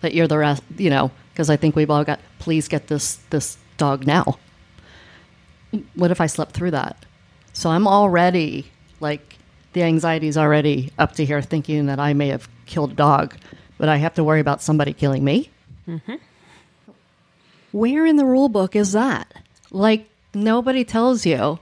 [0.00, 3.16] That you're the rest, you know, because I think we've all got, please get this,
[3.30, 4.38] this dog now.
[5.94, 7.04] What if I slept through that?
[7.52, 8.70] So I'm already,
[9.00, 9.36] like,
[9.72, 13.36] the anxiety is already up to here thinking that I may have killed a dog
[13.80, 15.48] but I have to worry about somebody killing me.
[15.88, 16.16] Mm-hmm.
[17.72, 19.26] Where in the rule book is that?
[19.70, 21.58] Like, nobody tells you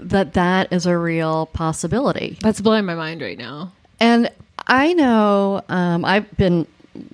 [0.00, 2.38] that that is a real possibility.
[2.40, 3.72] That's blowing my mind right now.
[4.00, 4.30] And
[4.66, 6.66] I know um, I've been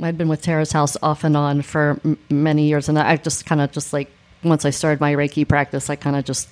[0.03, 3.47] I've been with Tara's house off and on for m- many years, and I just
[3.47, 4.11] kind of just like
[4.43, 6.49] once I started my Reiki practice, I kind of just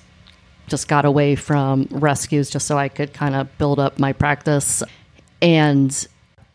[0.67, 4.83] just got away from rescues just so I could kind of build up my practice.
[5.41, 6.07] And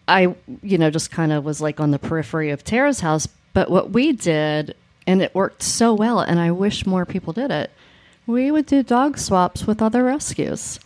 [0.07, 3.27] I, you know, just kind of was like on the periphery of Tara's house.
[3.53, 4.75] But what we did,
[5.07, 7.71] and it worked so well, and I wish more people did it,
[8.27, 10.81] we would do dog swaps with other rescues.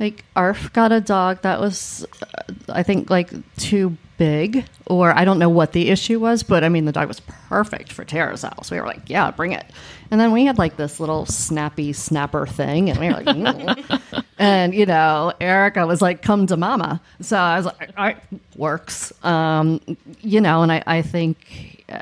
[0.00, 5.24] Like, Arf got a dog that was, uh, I think, like too big, or I
[5.24, 8.42] don't know what the issue was, but I mean, the dog was perfect for Tara's
[8.42, 8.70] house.
[8.70, 9.64] We were like, yeah, bring it.
[10.10, 14.24] And then we had like this little snappy snapper thing, and we were like, mm.
[14.38, 17.00] and you know, Erica was like, come to mama.
[17.20, 18.18] So I was like, all right,
[18.56, 19.12] works.
[19.24, 19.80] Um,
[20.20, 22.00] you know, and I, I think uh,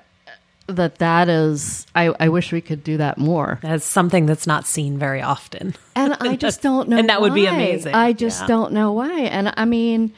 [0.76, 4.66] that that is I, I wish we could do that more that's something that's not
[4.66, 7.28] seen very often and i just don't know and that why.
[7.28, 8.46] would be amazing i just yeah.
[8.48, 10.12] don't know why and i mean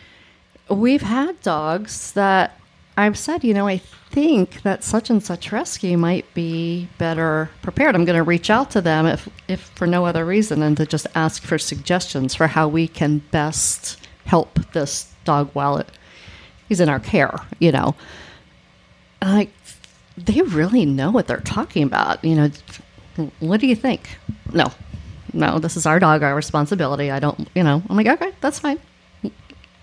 [0.69, 2.59] we've had dogs that
[2.97, 7.97] I've said, you know, I think that such and such rescue might be better prepared.
[7.97, 10.87] I'm going to reach out to them if, if for no other reason than to
[10.87, 15.89] just ask for suggestions for how we can best help this dog while it,
[16.69, 17.97] he's in our care, you know.
[19.21, 19.51] Like,
[20.17, 22.25] they really know what they're talking about.
[22.25, 22.51] You know,
[23.41, 24.09] what do you think?
[24.53, 24.73] No,
[25.33, 27.11] no, this is our dog, our responsibility.
[27.11, 28.79] I don't, you know, I'm like, okay, that's fine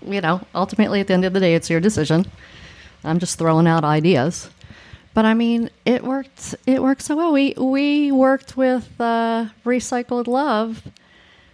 [0.06, 2.26] you know, ultimately at the end of the day, it's your decision.
[3.04, 4.50] I'm just throwing out ideas.
[5.14, 6.54] But I mean, it worked.
[6.66, 7.32] It worked so well.
[7.32, 10.82] We we worked with uh, Recycled Love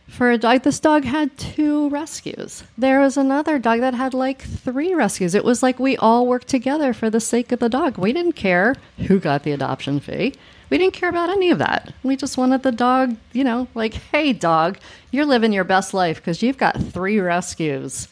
[0.09, 0.63] for a dog.
[0.63, 2.65] This dog had two rescues.
[2.77, 5.35] There was another dog that had like three rescues.
[5.35, 7.99] It was like we all worked together for the sake of the dog.
[7.99, 8.75] We didn't care
[9.07, 10.35] who got the adoption fee.
[10.71, 11.95] We didn't care about any of that.
[12.03, 14.79] We just wanted the dog, you know, like, hey, dog,
[15.11, 18.09] you're living your best life because you've got three rescues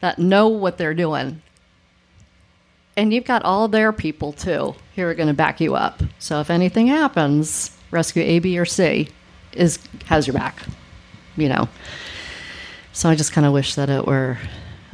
[0.00, 1.42] that know what they're doing.
[2.96, 6.02] And you've got all their people too who are going to back you up.
[6.18, 9.08] So if anything happens, rescue A, B, or C
[9.52, 10.62] is has your back.
[11.36, 11.68] You know.
[12.92, 14.38] So I just kind of wish that it were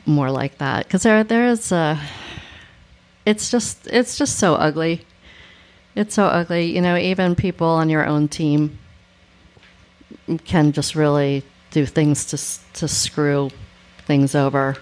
[0.06, 2.00] more like that because there there is a.
[3.26, 5.04] It's just it's just so ugly.
[5.94, 6.74] It's so ugly.
[6.74, 8.78] You know, even people on your own team
[10.44, 13.50] can just really do things to to screw
[14.06, 14.76] things over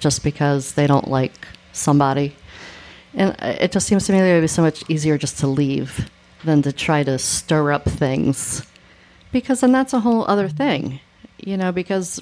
[0.00, 2.34] just because they don't like somebody.
[3.14, 5.38] And uh, it just seems to me that it would be so much easier just
[5.38, 6.10] to leave
[6.44, 8.66] than to try to stir up things.
[9.32, 11.00] Because then that's a whole other thing,
[11.38, 12.20] you know, because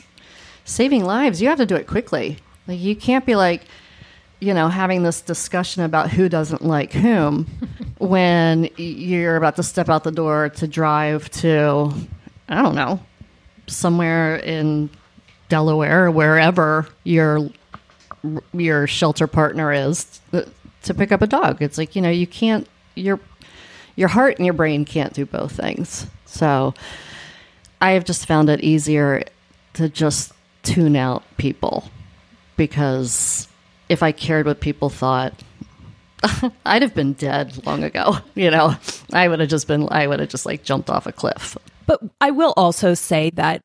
[0.64, 2.38] saving lives, you have to do it quickly.
[2.66, 3.62] Like, you can't be like,
[4.40, 7.46] you know, having this discussion about who doesn't like whom
[7.98, 11.92] when you're about to step out the door to drive to,
[12.48, 13.00] I don't know,
[13.66, 14.90] somewhere in
[15.48, 17.48] Delaware or wherever your
[18.52, 20.20] your shelter partner is
[20.82, 21.62] to pick up a dog.
[21.62, 23.18] It's like, you know, you can't your
[23.96, 26.06] your heart and your brain can't do both things.
[26.28, 26.74] So
[27.80, 29.24] I have just found it easier
[29.74, 31.90] to just tune out people
[32.56, 33.48] because
[33.88, 35.32] if I cared what people thought,
[36.66, 38.18] I'd have been dead long ago.
[38.34, 38.76] You know,
[39.12, 41.56] I would have just been, I would have just like jumped off a cliff.
[41.86, 43.64] But I will also say that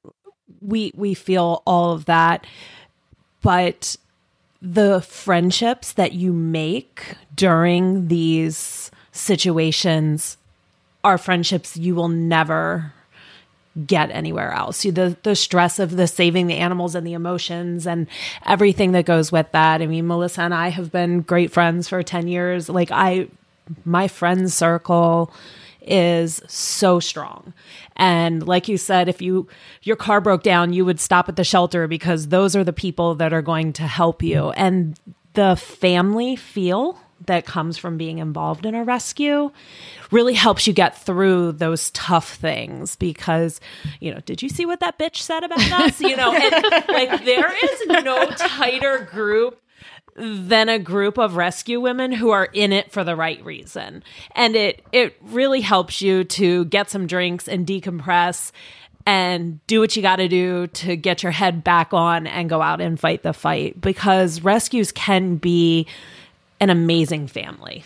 [0.61, 2.47] we we feel all of that,
[3.41, 3.97] but
[4.61, 10.37] the friendships that you make during these situations
[11.03, 12.93] are friendships you will never
[13.87, 14.83] get anywhere else.
[14.83, 18.07] The the stress of the saving the animals and the emotions and
[18.45, 19.81] everything that goes with that.
[19.81, 22.69] I mean, Melissa and I have been great friends for 10 years.
[22.69, 23.27] Like I
[23.83, 25.33] my friend circle
[25.81, 27.53] is so strong.
[27.95, 29.47] And like you said, if you
[29.81, 33.15] your car broke down, you would stop at the shelter because those are the people
[33.15, 34.51] that are going to help you.
[34.51, 34.99] And
[35.33, 39.51] the family feel that comes from being involved in a rescue
[40.11, 43.59] really helps you get through those tough things because
[43.99, 45.99] you know did you see what that bitch said about us?
[46.01, 49.59] You know and like there is no tighter group
[50.15, 54.03] than a group of rescue women who are in it for the right reason.
[54.35, 58.51] And it it really helps you to get some drinks and decompress
[59.05, 62.61] and do what you got to do to get your head back on and go
[62.61, 65.87] out and fight the fight because rescues can be
[66.63, 67.83] an amazing family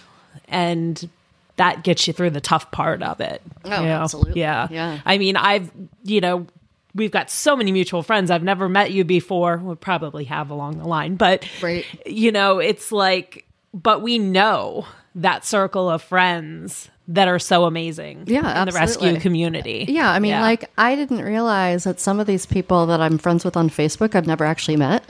[0.47, 1.09] and
[1.57, 3.41] that gets you through the tough part of it.
[3.65, 4.01] Oh, you know?
[4.03, 4.39] absolutely.
[4.39, 4.67] Yeah.
[4.69, 5.01] Yeah.
[5.05, 5.71] I mean, I've,
[6.03, 6.45] you know,
[6.93, 8.29] we've got so many mutual friends.
[8.29, 9.57] I've never met you before.
[9.57, 11.85] We'll probably have along the line, but, right.
[12.05, 18.25] you know, it's like, but we know that circle of friends that are so amazing
[18.27, 19.85] yeah, in the rescue community.
[19.87, 20.11] Yeah.
[20.11, 20.41] I mean, Yeah.
[20.41, 24.13] like, I didn't realize that some of these people that I'm friends with on Facebook,
[24.13, 25.03] I've never actually met.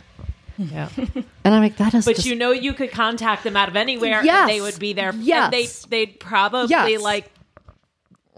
[0.57, 0.89] Yeah.
[1.43, 3.75] And I'm like, that is But just you know, you could contact them out of
[3.77, 4.41] anywhere, Yes.
[4.41, 5.13] and they would be there.
[5.15, 5.45] Yes.
[5.45, 5.65] and they
[6.05, 7.01] they'd probably Yes.
[7.01, 7.31] like,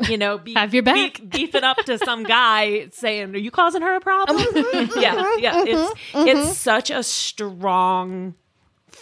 [0.08, 1.20] you know, be, Have your back.
[1.20, 4.38] be- beefing up to some guy saying, "Are you causing her a problem?"
[4.96, 5.64] yeah, yeah.
[5.66, 8.36] It's it's such a strong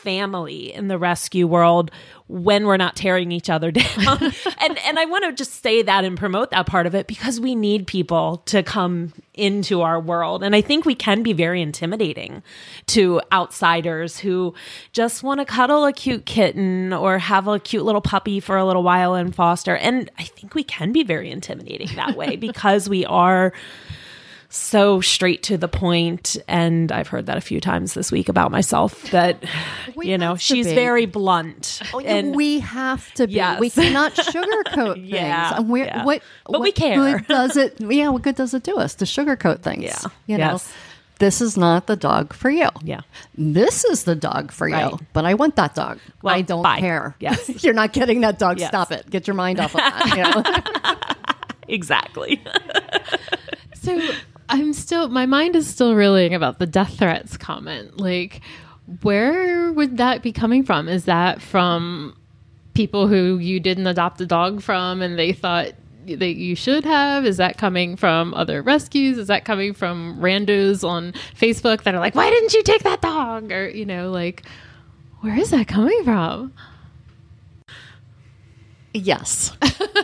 [0.07, 1.91] family in the rescue world
[2.27, 4.23] when we're not tearing each other down.
[4.61, 7.41] and and I want to just say that and promote that part of it because
[7.41, 10.43] we need people to come into our world.
[10.43, 12.41] And I think we can be very intimidating
[12.87, 14.53] to outsiders who
[14.93, 18.65] just want to cuddle a cute kitten or have a cute little puppy for a
[18.65, 19.75] little while and foster.
[19.75, 23.51] And I think we can be very intimidating that way because we are
[24.49, 28.49] so straight to the point and i've heard that a few times this week about
[28.49, 29.43] myself that
[29.95, 30.73] We you know she's be.
[30.75, 33.33] very blunt Oh, and we have to be.
[33.33, 33.59] Yes.
[33.59, 35.59] We cannot sugarcoat Yeah, things.
[35.59, 36.05] And we're, yeah.
[36.05, 37.19] what, But we care.
[37.19, 37.79] Good does it?
[37.81, 39.83] Yeah, what good does it do us to sugarcoat things?
[39.83, 39.99] Yeah.
[40.27, 40.73] you know, Yes.
[41.19, 42.69] this is not the dog for you.
[42.83, 43.01] yeah
[43.37, 44.91] This is the dog for Right.
[44.91, 45.99] you, but I want that dog.
[46.21, 46.79] Well, I don't bye.
[46.79, 47.15] care.
[47.19, 47.63] Yes.
[47.63, 48.59] you're not getting that dog.
[48.59, 48.69] Yes.
[48.69, 49.09] Stop it.
[49.09, 50.15] Get your mind off of that.
[50.15, 51.15] you know?
[51.67, 52.41] exactly
[53.81, 53.99] So
[54.49, 57.99] I'm still, my mind is still reeling about the death threats comment.
[57.99, 58.41] Like,
[59.01, 60.87] where would that be coming from?
[60.87, 62.17] Is that from
[62.73, 65.71] people who you didn't adopt a dog from and they thought
[66.05, 67.25] that you should have?
[67.25, 69.17] Is that coming from other rescues?
[69.17, 73.01] Is that coming from randos on Facebook that are like, why didn't you take that
[73.01, 73.51] dog?
[73.51, 74.45] Or, you know, like,
[75.19, 76.53] where is that coming from?
[78.97, 79.55] Yes.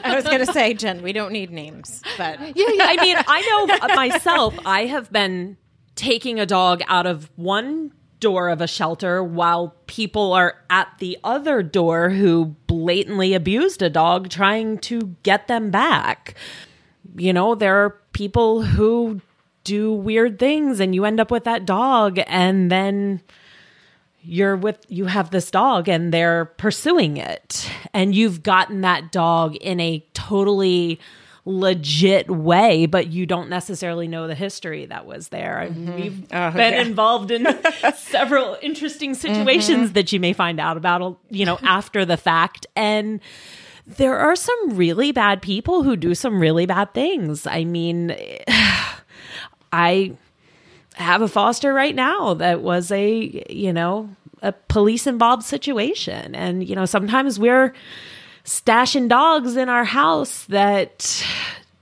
[0.03, 2.85] I was going to say, Jen, we don't need names, but yeah, yeah.
[2.85, 5.57] I mean, I know myself, I have been
[5.95, 11.17] taking a dog out of one door of a shelter while people are at the
[11.23, 16.35] other door who blatantly abused a dog trying to get them back.
[17.17, 19.19] You know, there are people who
[19.65, 23.21] do weird things and you end up with that dog and then
[24.23, 27.69] you're with you have this dog and they're pursuing it.
[27.93, 30.99] And you've gotten that dog in a totally
[31.45, 35.69] legit way but you don't necessarily know the history that was there.
[35.69, 35.95] Mean, mm-hmm.
[36.01, 36.81] we've Oh, been yeah.
[36.81, 37.47] involved in
[37.95, 39.33] several interesting mm-hmm.
[39.33, 42.65] situations that you may find out about you know after the fact.
[42.75, 43.19] And
[43.85, 47.45] there are some really bad people who do some really bad things.
[47.45, 48.15] I mean
[49.73, 50.15] i
[50.93, 54.09] have a foster right now that was a, you know,
[54.41, 56.35] a police involved situation.
[56.35, 57.73] And, you know, sometimes we're
[58.45, 61.25] stashing dogs in our house that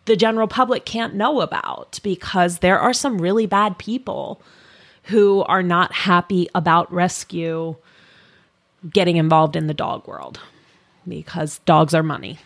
[0.05, 4.41] the general public can't know about because there are some really bad people
[5.05, 7.75] who are not happy about rescue
[8.89, 10.39] getting involved in the dog world
[11.07, 12.39] because dogs are money.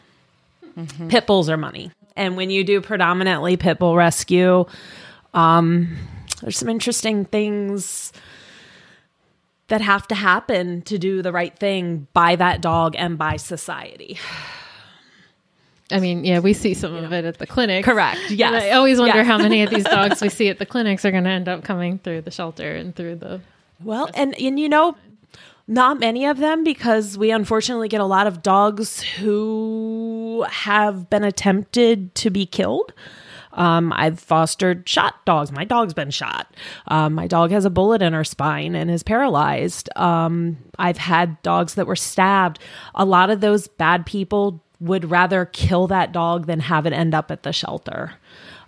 [0.78, 1.09] Mm-hmm.
[1.09, 1.91] Pit bulls are money.
[2.16, 4.66] And when you do predominantly pit bull rescue,
[5.34, 5.97] um,
[6.45, 8.13] there's some interesting things
[9.67, 14.19] that have to happen to do the right thing by that dog and by society.
[15.91, 17.83] I mean, yeah, we see some of it at the clinic.
[17.83, 18.29] Correct.
[18.29, 18.53] Yes.
[18.53, 21.09] And I always wonder how many of these dogs we see at the clinics are
[21.09, 23.41] going to end up coming through the shelter and through the.
[23.83, 24.95] Well, and and you know,
[25.67, 31.23] not many of them because we unfortunately get a lot of dogs who have been
[31.23, 32.93] attempted to be killed.
[33.55, 35.51] Um, I've fostered shot dogs.
[35.51, 36.53] My dog's been shot.
[36.87, 39.89] Um, my dog has a bullet in her spine and is paralyzed.
[39.95, 42.59] Um, I've had dogs that were stabbed.
[42.93, 47.15] A lot of those bad people would rather kill that dog than have it end
[47.15, 48.13] up at the shelter.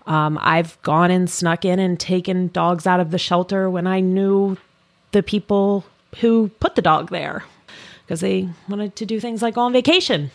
[0.06, 4.00] Um, I've gone and snuck in and taken dogs out of the shelter when I
[4.00, 4.58] knew
[5.12, 5.86] the people
[6.22, 7.44] who put the dog there
[8.06, 10.32] because they wanted to do things like go on vacation.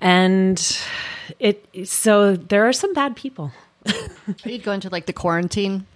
[0.00, 0.58] And
[1.38, 3.52] it so there are some bad people.
[4.44, 5.86] He'd go into like the quarantine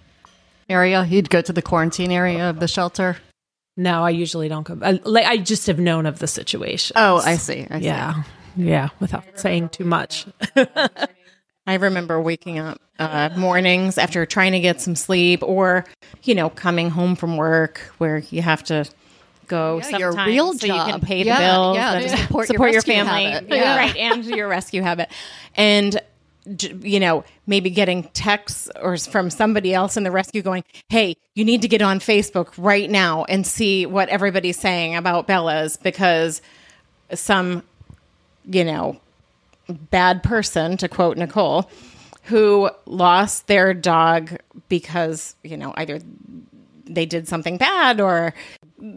[0.69, 1.03] area.
[1.03, 3.17] He'd go to the quarantine area of the shelter.
[3.77, 4.77] No, I usually don't go.
[4.81, 6.93] I, like I just have known of the situation.
[6.97, 7.67] Oh, I see.
[7.69, 7.85] I see.
[7.85, 8.23] yeah,
[8.55, 8.89] yeah.
[8.99, 10.25] Without saying too much.
[11.67, 15.85] I remember waking up uh, mornings after trying to get some sleep, or
[16.23, 18.85] you know, coming home from work where you have to
[19.47, 21.01] go Yeah, your real so you can job.
[21.03, 23.49] pay the Yeah, bills yeah, and to support your support your rescue family, habit.
[23.49, 23.77] Yeah.
[23.77, 25.09] right, and your rescue habit,
[25.55, 26.01] and
[26.81, 31.43] you know, maybe getting texts or from somebody else in the rescue going, "Hey, you
[31.43, 36.41] need to get on Facebook right now and see what everybody's saying about Bella's because
[37.13, 37.63] some,
[38.45, 38.99] you know,
[39.89, 41.67] bad person, to quote Nichol,
[42.25, 44.37] who lost their dog
[44.69, 45.99] because, you know, either
[46.85, 48.35] they did something bad or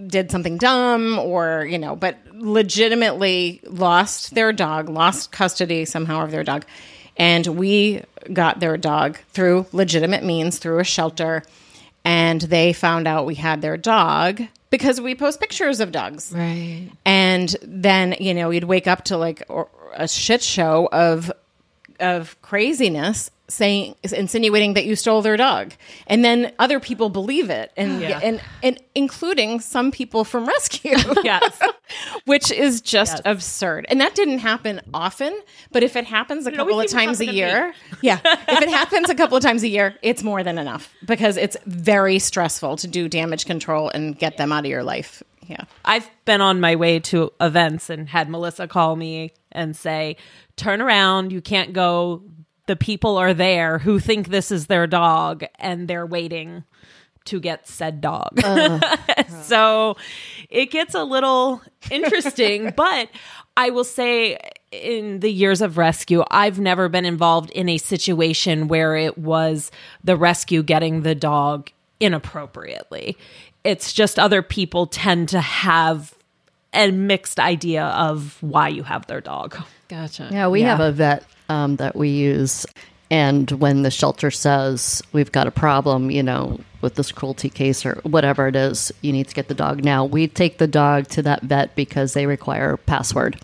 [0.07, 6.31] did something dumb or, you know, but legitimately lost their dog, lost custody somehow of
[6.31, 6.65] their dog.
[7.17, 8.03] And we
[8.33, 11.43] got their dog through legitimate means, through a shelter.
[12.05, 16.33] And they found out we had their dog because we post pictures of dogs.
[16.33, 16.91] Right.
[17.05, 19.43] And then, you know, you'd wake up to like
[19.95, 21.33] a shit show of
[22.01, 25.73] of craziness saying insinuating that you stole their dog.
[26.07, 28.21] And then other people believe it and Yeah.
[28.23, 30.97] and and including some people from rescue.
[31.25, 31.59] Yes.
[32.27, 33.23] Which is just Yes.
[33.25, 33.87] absurd.
[33.89, 35.39] And that didn't happen often,
[35.73, 38.19] but if it happens a It couple of always seems to times a year, yeah.
[38.25, 41.57] If it happens a couple of times a year, it's more than enough because it's
[41.65, 45.23] very stressful to do damage control and get them out of your life.
[45.47, 45.63] Yeah.
[45.87, 50.17] I've been on my way to events and had Melissa call me and say,
[50.57, 52.23] "Turn around, you can't go.
[52.69, 56.63] The people are there who think this is their dog and they're waiting
[57.25, 58.79] to get said dog." Uh,
[59.43, 59.97] so
[60.49, 61.61] it gets a little
[61.91, 63.09] interesting, but
[63.57, 64.39] I will say
[64.71, 69.71] in the years of rescue, I've never been involved in a situation where it was
[70.05, 73.17] the rescue getting the dog inappropriately.
[73.65, 76.15] It's just other people tend to have
[76.75, 79.57] a mixed idea of why you have their dog.
[79.89, 80.29] Gotcha.
[80.31, 80.69] Yeah, we Yeah.
[80.77, 82.67] have a vet um, that we use.
[83.11, 87.87] And when the shelter says we've got a problem, you know, with this cruelty case
[87.87, 90.05] or whatever it is, you need to get the dog now.
[90.05, 93.41] We take the dog to that vet because they require a password.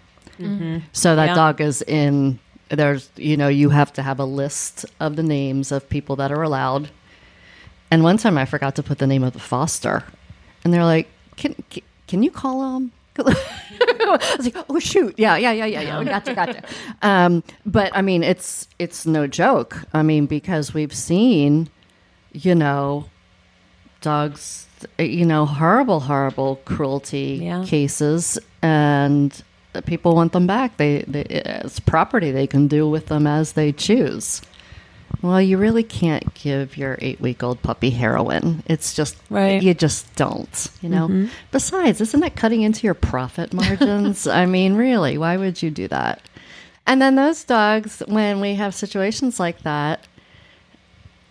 [0.93, 1.35] So that Yeah.
[1.35, 2.39] dog is in,
[2.69, 6.31] there's, you know, you have to have a list of the names of people that
[6.31, 6.91] are allowed.
[7.91, 10.03] And one time I forgot to put the name of the foster.
[10.65, 12.93] And they're like, can, can, can you call him?
[13.19, 16.05] I was like, oh shoot, yeah, yeah, yeah, yeah, yeah.
[16.05, 16.63] Gotcha, gotcha.
[17.03, 19.83] Um, but I mean, it's it's no joke.
[19.93, 21.69] I mean, because we've seen,
[22.33, 23.07] you know,
[24.01, 24.67] dogs,
[24.99, 27.65] you know, horrible, horrible cruelty Yeah.
[27.65, 29.43] cases, and
[29.87, 30.77] people want them back.
[30.77, 32.31] They, they it's property.
[32.31, 34.43] They can do with them as they choose.
[35.23, 38.63] Well, you really can't give your eight week old puppy heroin.
[38.67, 39.63] It's just, Right.
[39.63, 41.09] you just don't, you know?
[41.09, 41.27] Mm-hmm.
[41.51, 44.27] Besides, isn't that cutting into your profit margins?
[44.27, 46.21] I mean, really, why would you do that?
[46.87, 50.07] And then those dogs, when we have situations like that,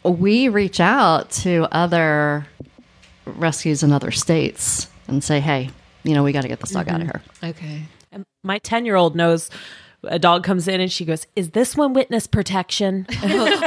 [0.04, 2.48] we reach out to other
[3.26, 5.70] rescues in other states and say, hey,
[6.04, 7.46] you know, we got to get this dog out of mm-hmm.
[7.46, 7.52] here.
[7.52, 7.84] Okay.
[8.12, 9.50] And my 10 year old knows
[10.06, 13.06] a dog comes in and she goes, "Is this one witness protection?"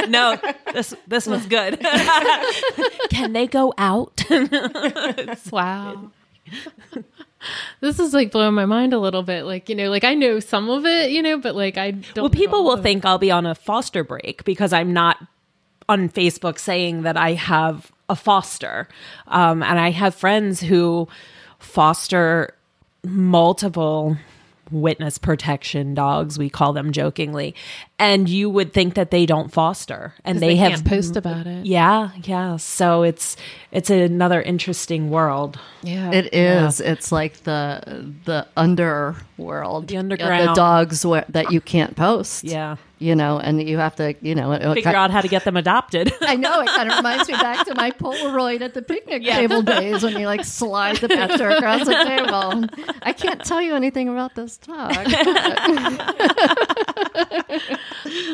[0.09, 0.39] no,
[0.73, 1.81] this this one's good.
[3.11, 4.25] Can they go out?
[5.51, 6.11] Wow.
[7.81, 9.45] this is like blowing my mind a little bit.
[9.45, 12.17] Like, you know, like I know some of it, you know, but like I don't.
[12.17, 15.19] well, people will think I'll be on a foster break because I'm not
[15.89, 18.89] on Facebook saying that I have a foster.
[19.29, 21.09] Um, and I have friends who
[21.59, 22.55] foster
[23.05, 24.17] multiple
[24.71, 27.55] witness protection dogs we call them jokingly
[27.99, 31.47] and you would think that they don't foster and they, they have can't post about
[31.47, 31.65] it.
[31.65, 33.37] yeah yeah so it's
[33.73, 36.11] it's another interesting world Yeah.
[36.13, 36.81] It is.
[36.81, 40.49] It's like the the underworld, The of underground.
[40.51, 42.45] the dogs where, that you can't post.
[42.45, 45.45] yeah you know, and you have to, you know, it- figure out how to get
[45.45, 48.83] them adopted I know it kind of reminds me back to my Polaroid at the
[48.83, 52.65] picnic table days when you like slide the picture across the table.
[53.03, 54.95] I can't tell you anything about this dog.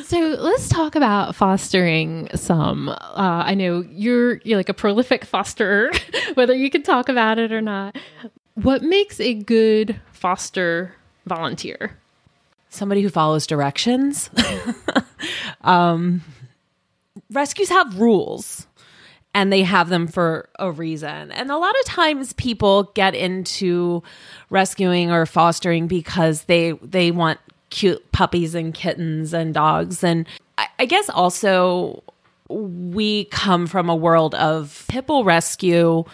[0.05, 2.89] So let's talk about fostering some.
[2.91, 2.95] Uh,
[3.47, 5.97] I know you're you're like a prolific fosterer,
[6.35, 7.97] whether you can talk about it or not.
[8.55, 10.95] What makes a good foster
[11.25, 11.99] volunteer?
[12.73, 14.31] Somebody who follows directions.
[15.61, 16.23] um,
[17.31, 18.66] rescues have rules
[19.35, 21.31] and they have them for a reason.
[21.33, 24.03] And a lot of times people get into
[24.51, 27.39] rescuing or fostering because they they want
[27.70, 30.27] cute puppies and kittens and dogs and
[30.59, 32.03] I, I guess also
[32.49, 36.05] we come from a world of hippo rescue.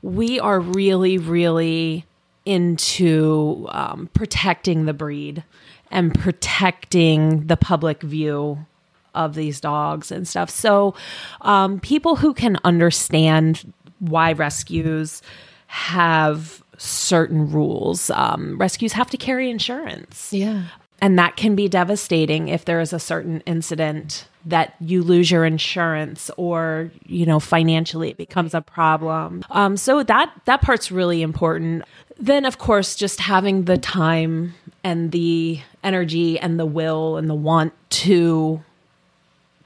[0.00, 2.06] We are really, really
[2.44, 5.44] into um, protecting the breed
[5.92, 8.66] and protecting the public view
[9.14, 10.50] of these dogs and stuff.
[10.50, 10.94] So,
[11.42, 15.22] um, people who can understand why rescues
[15.66, 20.32] have certain rules, um, rescues have to carry insurance.
[20.32, 20.64] Yeah.
[21.00, 25.44] And that can be devastating if there is a certain incident that you lose your
[25.44, 29.44] insurance or, you know, financially it becomes a problem.
[29.50, 31.84] Um, so that that part's really important.
[32.18, 34.54] Then of course just having the time
[34.84, 38.62] and the energy and the will and the want to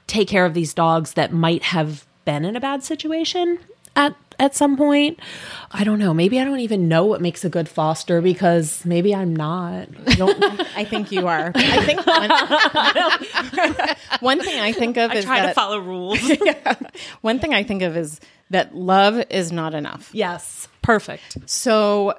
[0.07, 3.59] take care of these dogs that might have been in a bad situation
[3.95, 5.19] at at some point.
[5.71, 6.13] I don't know.
[6.13, 9.87] Maybe I don't even know what makes a good foster because maybe I'm not.
[10.75, 11.51] I think you are.
[11.55, 12.29] I think one,
[14.19, 16.19] one thing I think of I is try that to follow rules.
[17.21, 18.19] one thing I think of is
[18.51, 20.09] that love is not enough.
[20.13, 20.67] yes.
[20.83, 21.37] Perfect.
[21.49, 22.17] So,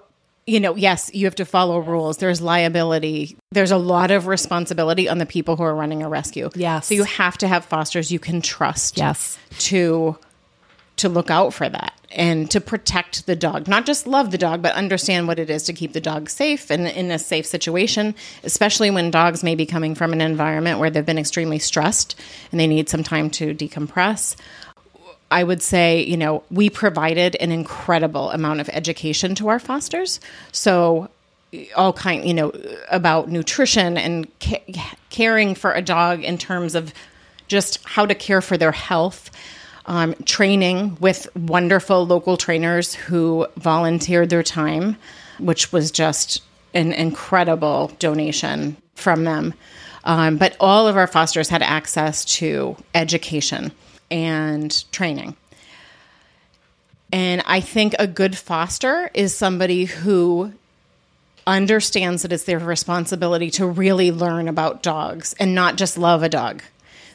[0.48, 2.16] you know, yes, you have to follow rules.
[2.16, 3.36] There's liability.
[3.50, 6.48] There's a lot of responsibility on the people who are running a rescue.
[6.54, 6.86] Yes.
[6.86, 8.96] So you have to have fosters you can trust.
[8.96, 9.38] Yes.
[9.58, 10.18] To
[10.96, 13.68] to look out for that and to protect the dog.
[13.68, 16.70] Not just love the dog, but understand what it is to keep the dog safe
[16.70, 20.90] and in a safe situation, especially when dogs may be coming from an environment where
[20.90, 22.18] they've been extremely stressed
[22.50, 24.34] and they need some time to decompress.
[25.30, 30.20] I would say, you know, we provided an incredible amount of education to our fosters.
[30.52, 31.10] So,
[31.76, 32.52] all kind, you know,
[32.90, 34.64] about nutrition and ca-
[35.10, 36.92] caring for a dog in terms of
[37.46, 39.30] just how to care for their health.
[39.86, 44.98] Um, training with wonderful local trainers who volunteered their time,
[45.38, 46.42] which was just
[46.74, 49.54] an incredible donation from them.
[50.04, 53.72] Um, but all of our fosters had access to education
[54.10, 55.36] and training.
[57.12, 60.52] And I think a good foster is somebody who
[61.46, 66.28] understands that it's their responsibility to really learn about dogs and not just love a
[66.28, 66.62] dog.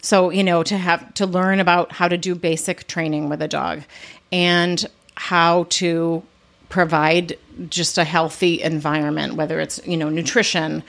[0.01, 3.47] So, you know, to have to learn about how to do basic training with a
[3.47, 3.83] dog
[4.31, 4.83] and
[5.15, 6.23] how to
[6.69, 7.37] provide
[7.69, 10.83] just a healthy environment, whether it's, you know, nutrition,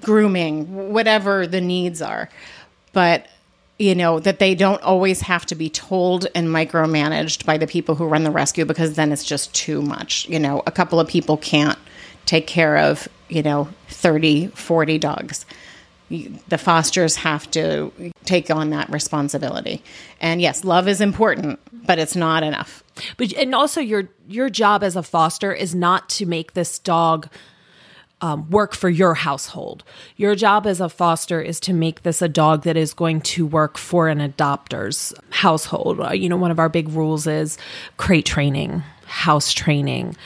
[0.00, 2.30] grooming, whatever the needs are.
[2.92, 3.26] But
[3.82, 7.96] you know that they don't always have to be told and micromanaged by the people
[7.96, 10.28] who run the rescue because then it's just too much.
[10.28, 11.78] You know a couple of people can't
[12.24, 15.44] take care of you know 30 40 dogs.
[16.10, 17.90] The fosters have to
[18.24, 19.82] take on that responsibility.
[20.20, 22.84] And yes love is important but it's not enough.
[23.16, 27.28] But and also your your job as a foster is not to make this dog
[28.22, 29.82] um, work for your household.
[30.16, 33.44] Your job as a foster is to make this a dog that is going to
[33.44, 36.00] work for an adopter's household.
[36.00, 37.58] Uh, you know, one of our big rules is
[37.96, 40.16] crate training, house training,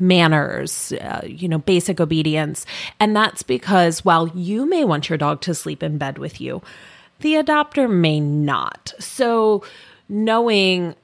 [0.00, 2.64] manners, uh, you know, basic obedience.
[2.98, 6.62] And that's because while you may want your dog to sleep in bed with you,
[7.20, 8.94] the adopter may not.
[8.98, 9.62] So,
[10.08, 10.94] knowing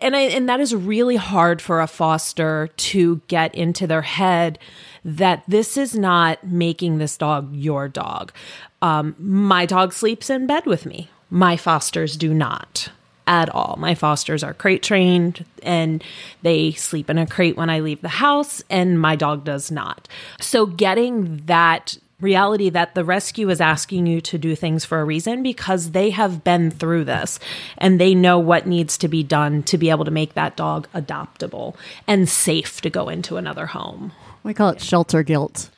[0.00, 4.58] and I, and that is really hard for a foster to get into their head
[5.04, 8.32] that this is not making this dog your dog.
[8.82, 11.10] Um, my dog sleeps in bed with me.
[11.30, 12.90] My fosters do not
[13.26, 13.76] at all.
[13.78, 16.02] My fosters are crate trained and
[16.42, 20.08] they sleep in a crate when I leave the house, and my dog does not.
[20.40, 25.04] So, getting that reality that the rescue is asking you to do things for a
[25.04, 27.38] reason because they have been through this
[27.76, 30.88] and they know what needs to be done to be able to make that dog
[30.94, 31.76] adoptable
[32.08, 34.10] and safe to go into another home.
[34.42, 35.70] We call it shelter guilt.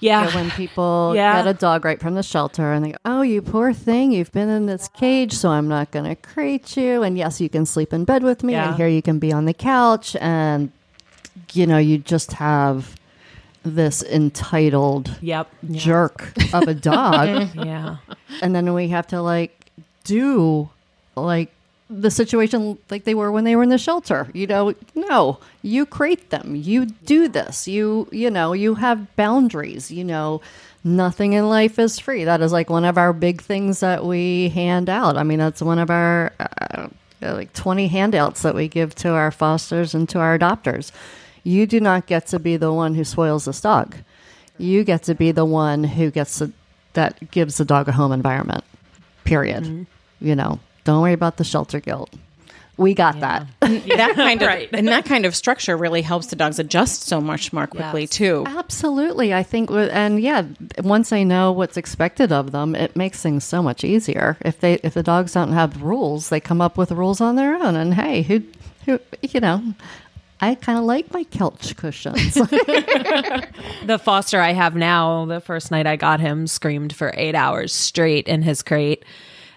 [0.00, 0.34] Yeah.
[0.34, 1.42] When people Yeah.
[1.42, 4.32] get a dog right from the shelter and they go, Oh, you poor thing, you've
[4.32, 7.02] been in this cage, so I'm not going to crate you.
[7.02, 8.68] And yes, you can sleep in bed with me, Yeah.
[8.68, 10.16] and here you can be on the couch.
[10.20, 10.72] And,
[11.52, 12.96] you know, you just have
[13.64, 15.48] this entitled Yep.
[15.62, 15.80] Yeah.
[15.80, 17.48] jerk of a dog.
[17.54, 17.96] Yeah.
[18.42, 19.58] and then we have to like
[20.04, 20.68] do
[21.16, 21.50] like
[21.90, 24.28] the situation like they were when they were in the shelter.
[24.32, 26.56] You know no you create them.
[26.56, 27.68] You do this.
[27.68, 30.40] You you know you have boundaries you know.
[30.86, 32.24] Nothing in life is free.
[32.24, 35.16] That is like one of our big things that we hand out.
[35.16, 36.88] I mean that's one of our uh,
[37.22, 40.92] like 20 handouts that we give to our fosters and to our adopters.
[41.42, 43.96] You do not get to be the one who spoils this dog.
[44.58, 46.52] You get to be the one who gets to,
[46.92, 48.64] that gives the dog a home environment
[49.24, 49.86] period.
[50.20, 52.12] You know don't worry about the shelter guilt
[52.76, 54.68] we got that that kind of Right.
[54.72, 58.10] and that kind of structure really helps the dogs adjust so much more quickly Yes.
[58.10, 58.44] too.
[58.48, 60.42] absolutely i think and yeah
[60.82, 64.74] once they know what's expected of them it makes things so much easier if they
[64.82, 67.94] if the dogs don't have rules they come up with rules on their own and
[67.94, 68.42] hey who
[68.86, 69.62] who you know
[70.40, 72.34] i kind of like my couch cushions
[73.86, 77.72] The foster I have now, the first night I got him, screamed for eight hours
[77.72, 79.04] straight in his crate.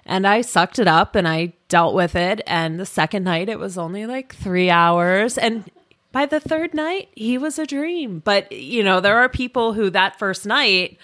[0.08, 2.42] And I sucked it up and I dealt with it.
[2.48, 5.38] And the second night, it was only like three hours.
[5.38, 5.70] And
[6.14, 8.20] by the third night, he was a dream.
[8.24, 10.98] But, you know, there are people who that first night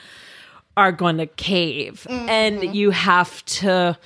[0.78, 2.08] are going to cave.
[2.10, 2.74] And mm-hmm.
[2.74, 3.98] you have to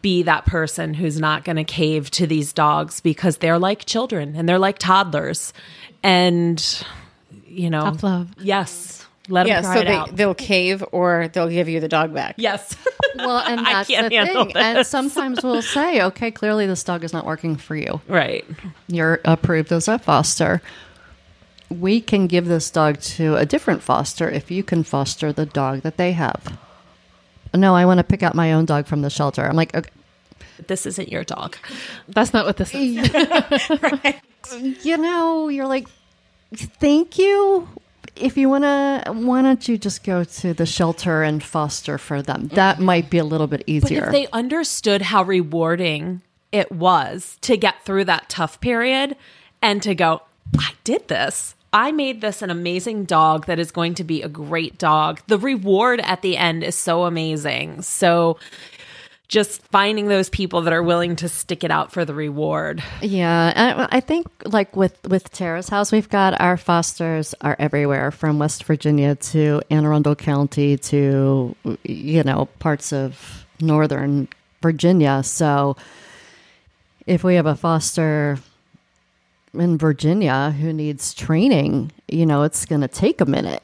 [0.00, 4.36] be that person who's not going to cave to these dogs because they're like children
[4.36, 5.52] and they're like toddlers.
[6.04, 6.84] And,
[7.46, 8.28] you know, Tough love.
[8.40, 8.99] Yes.
[9.30, 10.16] Let them Yeah, cry so it they out.
[10.16, 12.34] they'll cave or they'll give you the dog back.
[12.38, 12.76] Yes.
[13.16, 14.88] well and I that's can't the handle thing and this.
[14.88, 18.44] sometimes we'll say okay clearly this dog is not working for you right.
[18.88, 20.60] you're approved as a foster.
[21.68, 25.82] We can give this dog to a different foster if you can foster the dog
[25.82, 26.58] that they have.
[27.54, 29.44] No, I want to pick out my own dog from the shelter.
[29.44, 29.90] I'm like, okay,
[30.66, 31.56] This isn't your dog.
[32.08, 33.08] That's not what this is.
[34.84, 35.88] you know, you're like,
[36.54, 37.68] thank you.
[38.16, 42.22] If you want to, why don't you just go to the shelter and foster for
[42.22, 42.48] them?
[42.48, 42.80] That mm.
[42.80, 44.06] might be a little bit But easier.
[44.06, 49.16] if they understood how rewarding it was to get through that tough period
[49.62, 50.22] and to go,
[50.58, 51.54] I did this.
[51.72, 55.20] I made this an amazing dog that is going to be a great dog.
[55.28, 57.82] The reward at the end is so amazing.
[57.82, 58.38] So
[59.30, 62.82] just finding those people that are willing to stick it out for the reward.
[63.00, 68.10] Yeah, I, I think like with with Tara's house, we've got our fosters are everywhere
[68.10, 71.54] from West Virginia to Anne Arundel County to
[71.84, 74.26] you know parts of northern
[74.62, 75.22] Virginia.
[75.22, 75.76] So
[77.06, 78.36] if we have a foster
[79.54, 83.62] in Virginia who needs training, you know, it's going to take a minute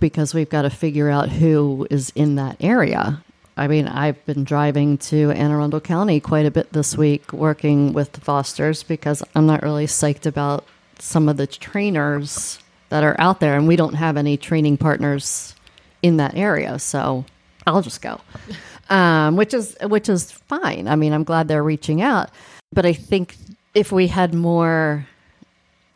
[0.00, 3.22] because we've got to figure out who is in that area.
[3.56, 7.94] I mean, I've been driving to Anne Arundel County quite a bit this week working
[7.94, 10.66] with the fosters because I'm not really psyched about
[10.98, 12.58] some of the trainers
[12.90, 15.54] that are out there, and we don't have any training partners
[16.02, 16.78] in that area.
[16.78, 17.24] So
[17.66, 18.20] I'll just go,
[18.90, 20.86] um, which is which is fine.
[20.86, 22.30] I mean, I'm glad they're reaching out,
[22.72, 23.36] but I think
[23.74, 25.06] if we had more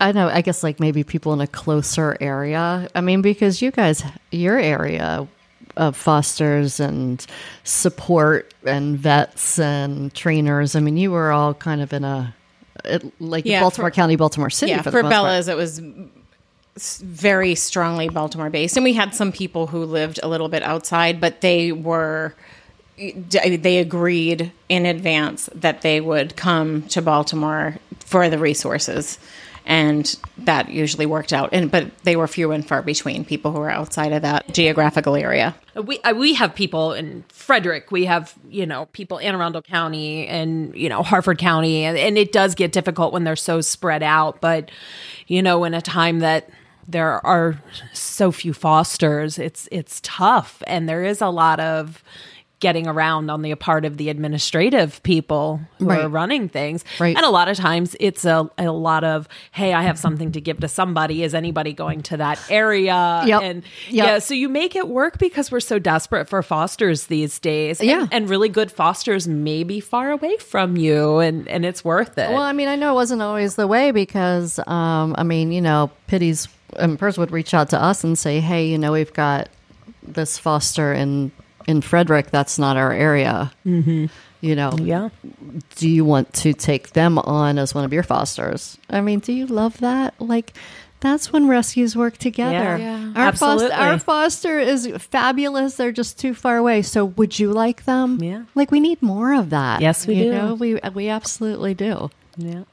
[0.00, 2.88] I know, I guess like maybe people in a closer area.
[2.94, 4.02] I mean, because you guys,
[4.32, 5.28] your area
[5.76, 7.24] of fosters and
[7.64, 12.34] support and vets and trainers, I mean, you were all kind of in a,
[12.84, 14.72] it, like Yeah, Baltimore for- County, Baltimore City.
[14.72, 15.24] yeah, for, for, most part.
[15.24, 15.80] Bella's, it was
[17.02, 21.20] very strongly Baltimore based, and we had some people who lived a little bit outside,
[21.20, 22.34] but they were
[22.96, 29.18] they agreed in advance that they would come to Baltimore for the resources.
[29.70, 33.60] And that usually worked out, and but they were few and far between people who
[33.60, 35.54] were outside of that geographical area.
[35.76, 37.92] We we have people in Frederick.
[37.92, 42.18] We have you know people in Arundel County and you know Harford County, and, and
[42.18, 44.40] it does get difficult when they're so spread out.
[44.40, 44.72] But
[45.28, 46.50] you know, in a time that
[46.88, 47.62] there are
[47.92, 52.02] so few fosters, it's it's tough, and there is a lot of
[52.60, 56.04] getting around on the part of the administrative people who Right.
[56.04, 56.84] are running things.
[56.98, 57.16] Right.
[57.16, 60.40] And a lot of times it's a, a lot of, hey, I have something to
[60.40, 61.22] give to somebody.
[61.22, 63.22] Is anybody going to that area?
[63.26, 63.42] Yep.
[63.42, 64.06] And Yep.
[64.06, 67.80] yeah, so you make it work because we're so desperate for fosters these days.
[67.80, 68.06] And- Yeah.
[68.12, 72.30] And, really good fosters may be far away from you and, and it's worth it.
[72.30, 75.60] Well, I mean, I know it wasn't always the way because, um, I mean, you
[75.60, 76.46] know, Pitties
[76.76, 79.48] and Purrs would reach out to us and say, hey, you know, we've got
[80.02, 81.32] this foster in
[81.70, 82.30] in Frederick.
[82.30, 83.52] That's not our area.
[83.64, 84.06] Mm-hmm.
[84.42, 85.10] You know, yeah.
[85.76, 88.78] do you want to take them on as one of your fosters?
[88.88, 90.18] I mean, do you love that?
[90.18, 90.54] Like,
[91.00, 92.78] that's when rescues work together.
[92.78, 92.98] Yeah.
[92.98, 93.12] Yeah.
[93.16, 95.76] Our, foster, our foster is fabulous.
[95.76, 96.80] They're just too far away.
[96.82, 98.22] So, would you like them?
[98.22, 98.44] Yeah.
[98.54, 99.82] Like, we need more of that.
[99.82, 100.32] Yes, we you do.
[100.32, 100.54] Know?
[100.54, 102.10] We we absolutely do.
[102.36, 102.64] Yeah.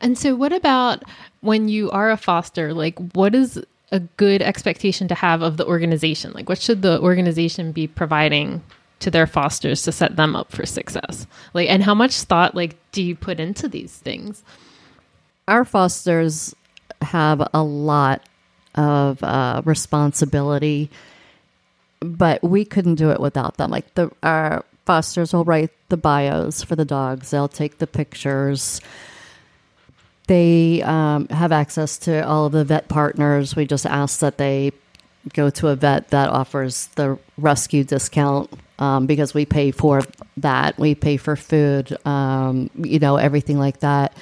[0.00, 1.02] And so, what about
[1.40, 2.72] when you are a foster?
[2.72, 3.60] Like, what is
[3.92, 6.32] a good expectation to have of the organization?
[6.32, 8.62] Like, what should the organization be providing
[9.00, 11.26] to their fosters to set them up for success?
[11.52, 14.42] Like, and how much thought, like, do you put into these things?
[15.48, 16.54] our fosters
[17.02, 18.22] have a lot
[18.74, 20.90] of uh, responsibility,
[22.00, 23.70] but we couldn't do it without them.
[23.70, 27.30] Like the our fosters will write the bios for the dogs.
[27.30, 28.80] They'll take the pictures.
[30.26, 33.54] They um, have access to all of the vet partners.
[33.54, 34.72] We just ask that they
[35.32, 40.02] go to a vet that offers the rescue discount um, because we pay for
[40.36, 40.78] that.
[40.78, 44.16] We pay for food, um, you know, everything like that.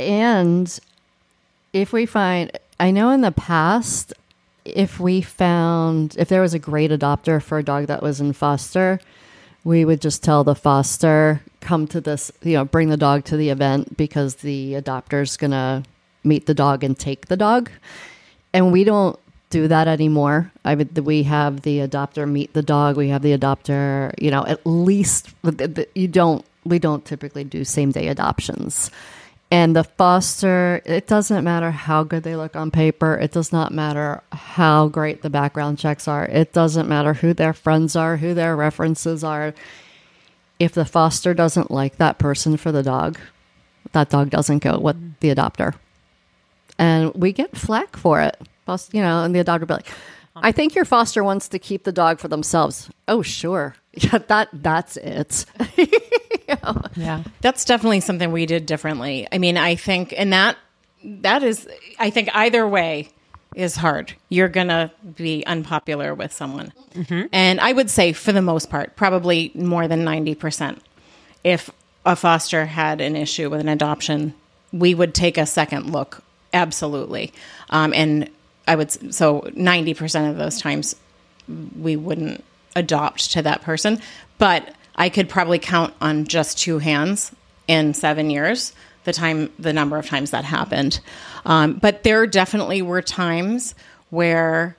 [0.00, 0.78] And
[1.72, 2.50] if we find,
[2.80, 4.12] I know in the past,
[4.64, 8.32] if we found, if there was a great adopter for a dog that was in
[8.32, 9.00] foster,
[9.64, 13.36] we would just tell the foster, come to this, you know, bring the dog to
[13.36, 15.84] the event because the adopter's going to
[16.24, 17.70] meet the dog and take the dog.
[18.52, 20.52] And we don't do that anymore.
[20.64, 22.96] I would, we have the adopter meet the dog.
[22.96, 25.28] We have the adopter, you know, at least
[25.94, 28.90] you don't, we don't typically do same day adoptions.
[29.50, 33.14] And the foster, it doesn't matter how good they look on paper.
[33.16, 36.24] It does not matter how great the background checks are.
[36.24, 39.52] It doesn't matter who their friends are, who their references are.
[40.62, 43.18] If the foster doesn't like that person for the dog,
[43.92, 45.10] that dog doesn't go with mm-hmm.
[45.18, 45.74] the adopter.
[46.78, 48.40] And we get flack for it.
[48.64, 49.88] Fos- You know, and the adopter will be like,
[50.36, 52.88] I think your foster wants to keep the dog for themselves.
[53.08, 53.74] Oh, sure.
[53.94, 55.44] Yeah, that that's it.
[56.96, 57.24] Yeah.
[57.40, 59.26] That's definitely something we did differently.
[59.32, 60.56] I mean, I think, and that
[61.02, 63.10] that is, I think either way
[63.54, 64.14] is hard.
[64.28, 66.72] You're gonna be unpopular with someone,
[67.32, 70.82] and I would say for the most part, probably more than ninety percent.
[71.44, 71.70] If
[72.04, 74.34] a foster had an issue with an adoption,
[74.72, 76.22] we would take a second look,
[76.52, 77.32] absolutely,
[77.70, 78.30] um, and
[78.66, 80.96] I would so ninety percent of those times
[81.78, 82.44] we wouldn't
[82.74, 84.00] adopt to that person.
[84.38, 87.32] But I could probably count on just two hands
[87.68, 88.72] in seven years
[89.04, 91.00] the time, the number of times that happened.
[91.44, 93.74] Um, but there definitely were times
[94.10, 94.76] where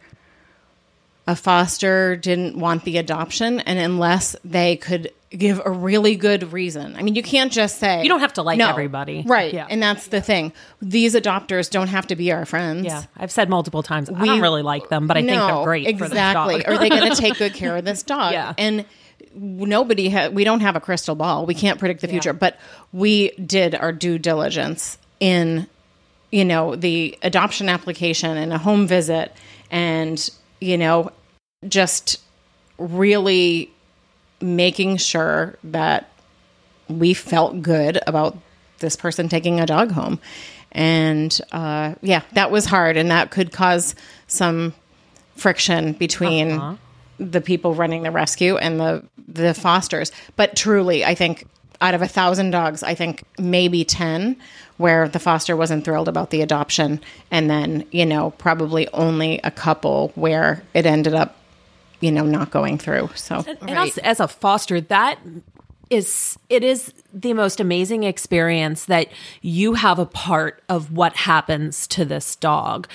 [1.28, 6.96] a foster didn't want the adoption, and unless they could give a really good reason,
[6.96, 8.70] I mean, you can't just say You don't have to like No.
[8.70, 9.24] everybody.
[9.26, 9.52] right?
[9.52, 9.66] Yeah.
[9.68, 10.54] And that's the thing.
[10.82, 12.86] These adopters don't have to be our friends.
[12.86, 13.04] Yeah.
[13.18, 15.88] I've said multiple times, I We- don't really like them, but I think they're great
[15.88, 16.08] exactly.
[16.08, 16.74] for this dog.
[16.76, 18.34] Are they going to take good care of this dog?
[18.34, 18.54] Yeah.
[18.60, 18.86] And
[19.36, 21.46] nobody ha- we don't have a crystal ball.
[21.46, 22.58] We can't predict the future, but
[22.92, 25.68] we did our due diligence in
[26.32, 29.32] you know the adoption application and a home visit
[29.72, 30.30] and
[30.60, 31.12] you know
[31.68, 32.20] just
[32.78, 33.72] really
[34.42, 36.10] making sure that
[36.90, 38.38] we felt good about
[38.80, 40.20] this person taking a dog home.
[40.72, 43.96] And uh, yeah, that was hard, and that could cause
[44.28, 44.74] some
[45.36, 46.60] friction between
[47.18, 50.12] the people running the rescue and the the fosters.
[50.36, 51.48] But truly, I think
[51.82, 54.38] out of a thousand dogs, I think maybe ten
[54.78, 57.00] where the foster wasn't thrilled about the adoption,
[57.32, 61.38] and then you know probably only a couple where it ended up
[62.00, 63.10] you know not going through.
[63.16, 65.20] So and as, as a foster that
[65.90, 69.08] is it is the most amazing experience that
[69.42, 72.88] you have a part of what happens to this dog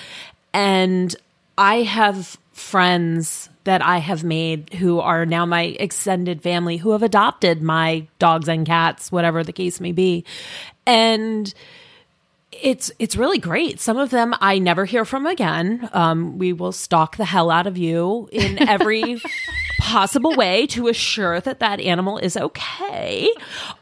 [0.53, 1.15] and
[1.57, 7.03] i have friends that i have made who are now my extended family who have
[7.03, 10.25] adopted my dogs and cats whatever the case may be.
[10.85, 11.53] And
[12.51, 13.79] it's it's really great.
[13.79, 15.89] Some of them I never hear from again.
[15.93, 19.21] Um, we will stalk the hell out of you in every
[19.79, 23.31] possible way to assure that that animal is okay.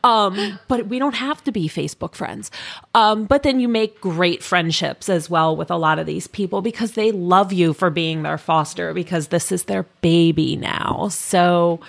[0.04, 2.52] Um, but we don't have to be Facebook friends.
[2.94, 6.62] Um, but then you make great friendships as well with a lot of these people
[6.62, 11.08] because they love you for being their foster because this is their baby now.
[11.10, 11.80] So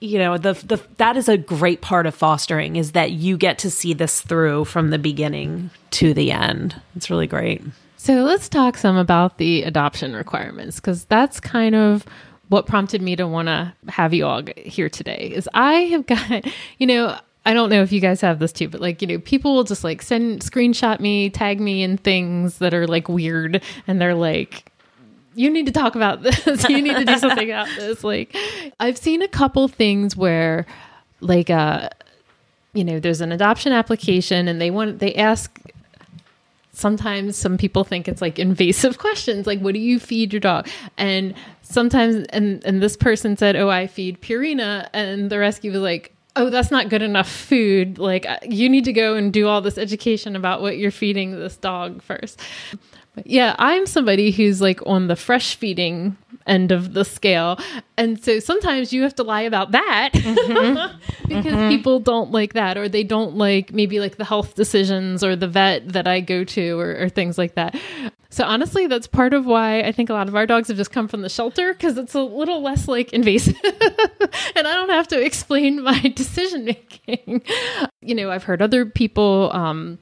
[0.00, 3.58] you know the the that is a great part of fostering is that you get
[3.58, 6.80] to see this through from the beginning to the end.
[6.94, 7.62] It's really great.
[7.96, 12.04] So let's talk some about the adoption requirements because that's kind of
[12.48, 15.32] what prompted me to want to have you all here today.
[15.34, 16.44] Is I have got
[16.78, 19.18] you know I don't know if you guys have this too, but like, you know,
[19.20, 23.62] people will just like send screenshot me, tag me in things that are like weird
[23.86, 24.72] and they're like,
[25.36, 26.68] you need to talk about this.
[26.68, 28.02] you need to do something about this.
[28.02, 28.34] Like,
[28.80, 30.66] I've seen a couple things where,
[31.20, 31.90] like, uh,
[32.72, 35.60] you know, there's an adoption application and they want, they ask,
[36.72, 40.68] sometimes some people think it's like invasive questions, like, what do you feed your dog?
[40.96, 44.88] And sometimes, and, and this person said, oh, I feed Purina.
[44.94, 47.98] And the rescue was like, oh, that's not good enough food.
[47.98, 51.32] Like, uh, you need to go and do all this education about what you're feeding
[51.32, 52.40] this dog first.
[53.24, 57.58] Yeah, I'm somebody who's like on the fresh feeding end of the scale.
[57.96, 60.98] And so sometimes you have to lie about that mm-hmm.
[61.28, 61.68] because mm-hmm.
[61.68, 65.48] people don't like that or they don't like maybe like the health decisions or the
[65.48, 67.76] vet that I go to or, or things like that.
[68.30, 70.90] So honestly, that's part of why I think a lot of our dogs have just
[70.90, 75.08] come from the shelter because it's a little less like invasive and I don't have
[75.08, 77.42] to explain my decision making.
[78.02, 79.98] You know, I've heard other people, um,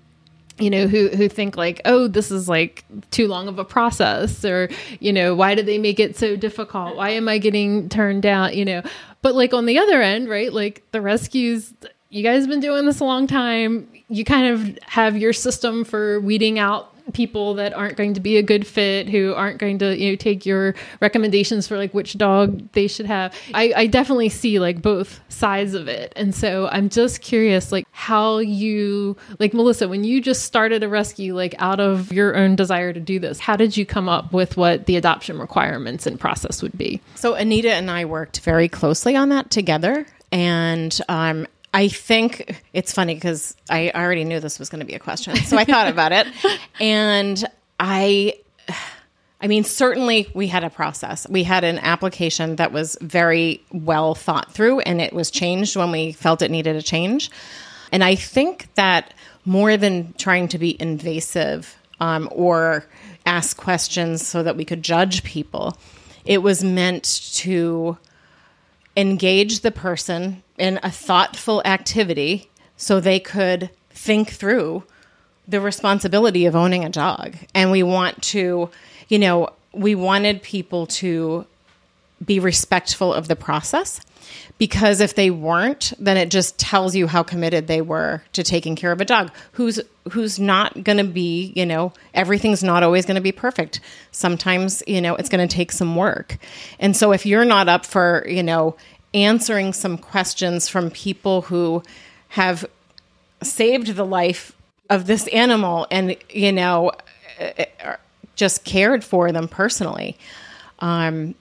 [0.59, 4.45] you know who who think like oh this is like too long of a process
[4.45, 4.69] or
[5.01, 6.97] you know why did they make it so difficult?
[6.97, 8.55] Why am i getting turned down?
[8.55, 8.83] You know
[9.23, 11.73] but like on the other end right like the rescues
[12.15, 13.89] you guys have been doing this a long time.
[14.09, 18.37] You kind of have your system for weeding out people that aren't going to be
[18.37, 22.17] a good fit, who aren't going to you know take your recommendations for like which
[22.17, 23.35] dog they should have.
[23.53, 27.87] I, I definitely see like both sides of it, and so I'm just curious like
[27.91, 32.57] how you like Melissa when you just started a rescue like out of your own
[32.57, 33.39] desire to do this.
[33.39, 37.01] How did you come up with what the adoption requirements and process would be?
[37.15, 42.93] So Anita and I worked very closely on that together, and um, I think it's
[42.93, 45.35] funny because I already knew this was going to be a question.
[45.35, 46.29] So I thought about it.
[46.81, 47.45] And
[47.79, 48.35] I,
[49.41, 51.27] I mean, certainly we had a process.
[51.29, 55.91] We had an application that was very well thought through and it was changed when
[55.91, 57.31] we felt it needed a change.
[57.91, 59.15] And I think that
[59.45, 62.87] more than trying to be invasive um, or
[63.27, 65.77] ask questions so that we could judge people,
[66.25, 67.99] it was meant to
[68.97, 74.85] engage the person in a thoughtful activity so they could think through
[75.47, 77.37] the responsibility of owning a dog.
[77.55, 78.71] And we want to,
[79.09, 81.47] you know, we wanted people to
[82.25, 84.01] be respectful of the process
[84.57, 88.77] because if they weren't then it just tells you how committed they were to taking
[88.77, 89.81] care of a dog who's
[90.13, 93.81] who's not going to be you know everything's not always going to be perfect
[94.13, 96.39] sometimes you know it's going to take some work
[96.79, 98.77] and so if you're not up for you know
[99.15, 101.83] answering some questions from people who
[102.29, 102.67] have
[103.43, 104.53] saved the life
[104.91, 106.93] of this animal and you know
[108.37, 110.17] just cared for them personally.
[110.81, 111.35] Um,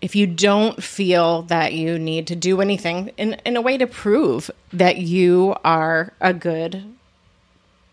[0.00, 3.86] if you don't feel that you need to do anything in, in a way to
[3.86, 6.84] prove that you are a good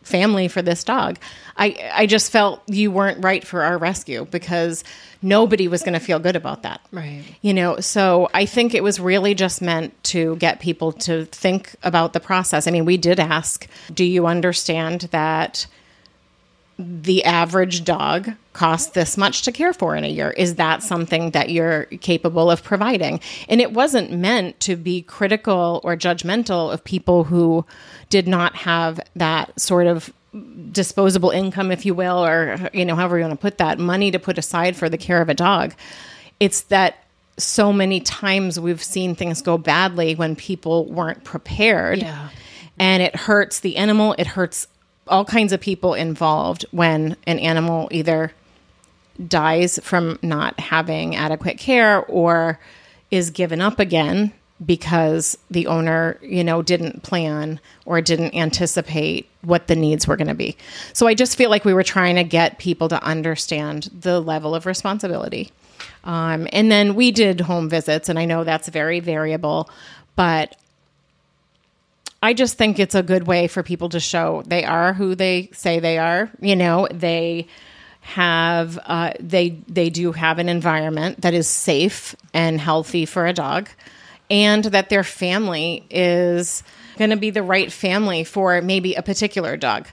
[0.01, 1.17] family for this dog.
[1.57, 4.83] I I just felt you weren't right for our rescue because
[5.21, 6.81] nobody was going to feel good about that.
[6.91, 7.23] Right.
[7.41, 11.75] You know, so I think it was really just meant to get people to think
[11.83, 12.67] about the process.
[12.67, 15.67] I mean, we did ask, do you understand that
[16.81, 20.31] the average dog costs this much to care for in a year.
[20.31, 23.19] Is that something that you're capable of providing?
[23.49, 27.65] And it wasn't meant to be critical or judgmental of people who
[28.09, 30.13] did not have that sort of
[30.71, 34.09] disposable income, if you will, or, you know, however you want to put that money
[34.11, 35.73] to put aside for the care of a dog.
[36.39, 37.03] It's that
[37.37, 41.99] so many times we've seen things go badly when people weren't prepared.
[41.99, 42.29] Yeah.
[42.77, 44.67] And it hurts the animal, it hurts
[45.09, 48.31] all kinds of people involved when an animal either
[49.27, 52.59] dies from not having adequate care or
[53.11, 54.31] is given up again
[54.65, 60.27] because the owner, you know, didn't plan or didn't anticipate what the needs were going
[60.27, 60.57] to be.
[60.93, 64.53] So I just feel like we were trying to get people to understand the level
[64.53, 65.51] of responsibility.
[66.03, 69.69] Um, and then we did home visits, and I know that's very variable,
[70.15, 70.57] but
[72.21, 75.49] I just think it's a good way for people to show they are who they
[75.53, 76.29] say they are.
[76.41, 77.47] You know, they
[78.01, 83.33] have uh, they they do have an environment that is safe and healthy for a
[83.33, 83.69] dog,
[84.29, 86.63] and that their family is
[86.97, 89.87] going to be the right family for maybe a particular dog.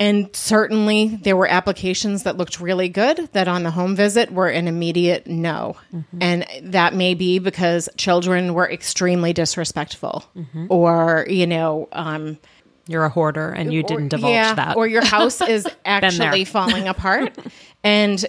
[0.00, 4.48] And certainly there were applications that looked really good that on the home visit were
[4.48, 5.76] an immediate no.
[5.94, 6.18] Mm-hmm.
[6.22, 10.66] And that may be because children were extremely disrespectful mm-hmm.
[10.70, 12.38] or, you know, um,
[12.86, 14.78] You're a hoarder and you didn't divulge yeah, that.
[14.78, 17.36] Or your house is actually falling apart
[17.84, 18.26] and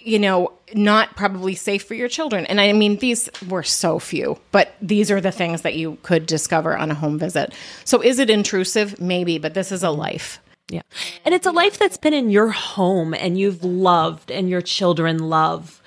[0.00, 2.44] you know, not probably safe for your children.
[2.46, 6.26] And I mean, these were so few, but these are the things that you could
[6.26, 7.52] discover on a home visit.
[7.84, 9.00] So is it intrusive?
[9.00, 10.00] Maybe, but this is a mm-hmm.
[10.00, 10.40] life.
[10.70, 10.82] Yeah.
[11.24, 15.18] And it's a life that's been in your home and you've loved and your children
[15.18, 15.82] love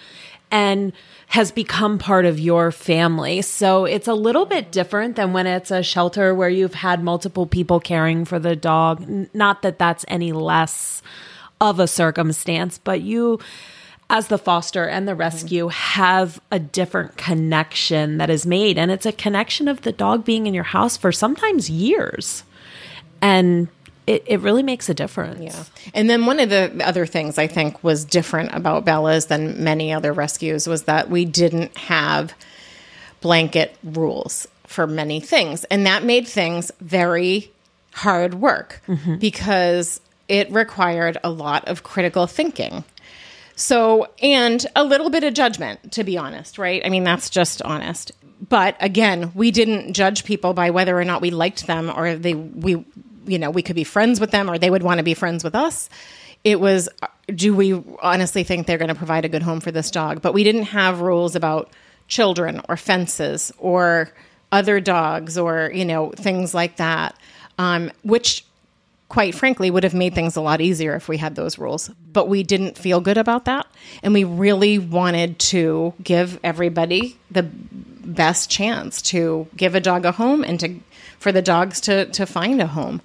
[0.49, 0.91] and
[1.27, 3.41] has become part of your family.
[3.41, 7.45] So it's a little bit different than when it's a shelter where you've had multiple
[7.45, 9.07] people caring for the dog.
[9.33, 11.01] Not that that's any less
[11.61, 13.39] of a circumstance, but you
[14.09, 15.21] as the foster and the mm-hmm.
[15.21, 20.25] rescue have a different connection that is made and it's a connection of the dog
[20.25, 22.43] being in your house for sometimes years
[23.21, 23.69] and
[24.07, 25.41] it, it really makes a difference.
[25.41, 25.63] Yeah.
[25.93, 29.93] And then one of the other things I think was different about Bella's than many
[29.93, 32.33] other rescues was that we didn't have
[33.21, 35.63] blanket rules for many things.
[35.65, 37.51] And that made things very
[37.93, 39.17] hard work mm-hmm.
[39.17, 42.83] because it required a lot of critical thinking.
[43.55, 46.81] So, and a little bit of judgment, to be honest, right?
[46.83, 48.11] I mean, that's just honest.
[48.47, 52.33] But again, we didn't judge people by whether or not we liked them or they,
[52.33, 52.83] we,
[53.25, 55.43] you know, we could be friends with them or they would want to be friends
[55.43, 55.89] with us.
[56.43, 56.89] It was,
[57.33, 60.21] do we honestly think they're going to provide a good home for this dog?
[60.21, 61.69] But we didn't have rules about
[62.07, 64.11] children or fences or
[64.51, 67.15] other dogs or, you know, things like that,
[67.57, 68.45] um, which
[69.11, 72.29] quite frankly would have made things a lot easier if we had those rules but
[72.29, 73.67] we didn't feel good about that
[74.03, 80.13] and we really wanted to give everybody the best chance to give a dog a
[80.13, 80.79] home and to
[81.21, 83.01] for the dogs to to find a home.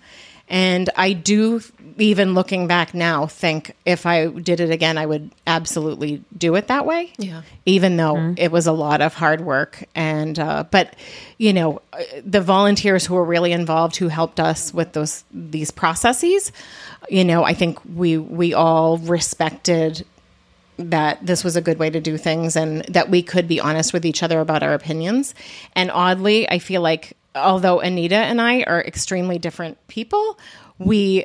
[0.48, 1.60] And i do
[1.98, 6.68] even looking back now think if i did it again i would absolutely do it
[6.68, 7.12] that way.
[7.18, 7.42] Yeah.
[7.64, 10.94] even though it was a lot of hard work and uh, but
[11.38, 11.80] you know
[12.24, 16.52] the volunteers who were really involved who helped us with those these processes
[17.08, 20.04] you know i think we we all respected
[20.78, 23.92] that this was a good way to do things and that we could be honest
[23.94, 25.34] with each other about our opinions.
[25.74, 30.38] And oddly i feel like although anita and i are extremely different people
[30.78, 31.24] we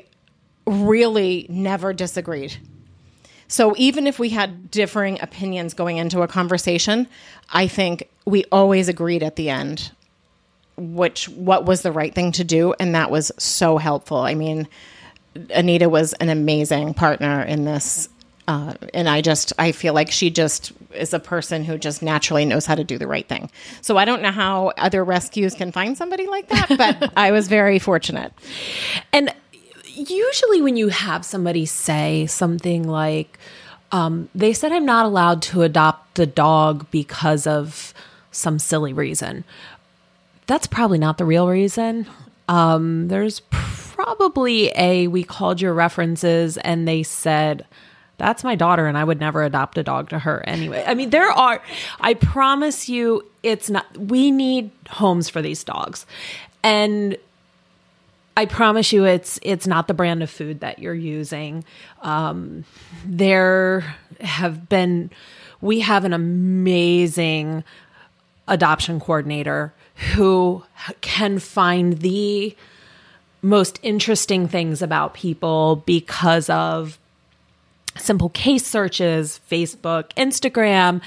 [0.67, 2.57] really never disagreed
[3.51, 7.05] so even if we had differing opinions going into a conversation,
[7.49, 9.91] I think we always agreed at the end
[10.77, 14.19] which what was the right thing to do and that was so helpful.
[14.19, 14.69] I mean,
[15.53, 18.07] Anita was an amazing partner in this
[18.51, 22.43] uh, and I just I feel like she just is a person who just naturally
[22.43, 23.49] knows how to do the right thing.
[23.79, 27.47] So I don't know how other rescues can find somebody like that, but I was
[27.47, 28.33] very fortunate.
[29.13, 29.33] And
[29.85, 33.39] usually, when you have somebody say something like,
[33.93, 37.93] um, they said I'm not allowed to adopt the dog because of
[38.31, 39.45] some silly reason,
[40.47, 42.05] that's probably not the real reason.
[42.49, 47.65] Um, there's probably a, we called your references and they said,
[48.21, 50.83] that's my daughter and I would never adopt a dog to her anyway.
[50.85, 51.59] I mean, there are,
[51.99, 56.05] I promise you, it's not, we need homes for these dogs.
[56.61, 57.17] And
[58.37, 61.65] I promise you, it's it's not the brand of food that you're using.
[62.03, 62.63] Um,
[63.03, 65.09] there have been,
[65.59, 67.63] we have an amazing
[68.47, 69.73] adoption coordinator
[70.13, 70.63] who
[71.01, 72.55] can find the
[73.41, 76.99] most interesting things about people because of
[77.97, 81.01] simple case searches, Facebook, Instagram.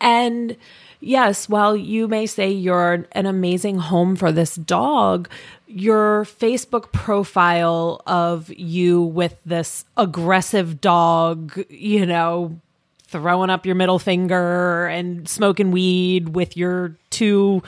[0.00, 0.56] And
[1.00, 5.28] yes, while you may say you're an amazing home for this dog,
[5.66, 12.58] your Facebook profile of you with this aggressive dog, you know,
[13.04, 17.62] throwing up your middle finger and smoking weed with your two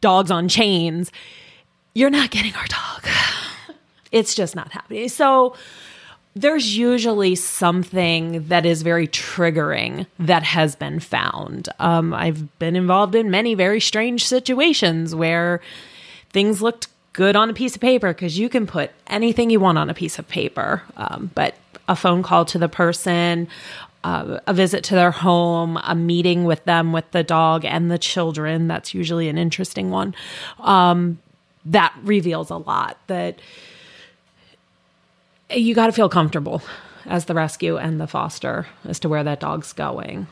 [0.00, 1.10] dogs on chains,
[1.94, 3.06] you're not getting our dog.
[4.12, 5.08] It's just not happening.
[5.08, 5.56] So,
[6.34, 11.68] there's usually something that is very triggering that has been found.
[11.78, 15.60] Um, I've been involved in many very strange situations where
[16.30, 19.76] things looked good on a piece of paper because you can put anything you want
[19.76, 20.82] on a piece of paper.
[20.96, 21.54] Um, but
[21.86, 23.48] a phone call to the person,
[24.04, 27.98] uh, a visit to their home, a meeting with them with the dog and the
[27.98, 30.14] children, that's usually an interesting one.
[30.60, 31.18] Um,
[31.66, 33.38] that reveals a lot that
[35.54, 36.62] you got to feel comfortable
[37.06, 40.26] as the rescue and the foster as to where that dog's going.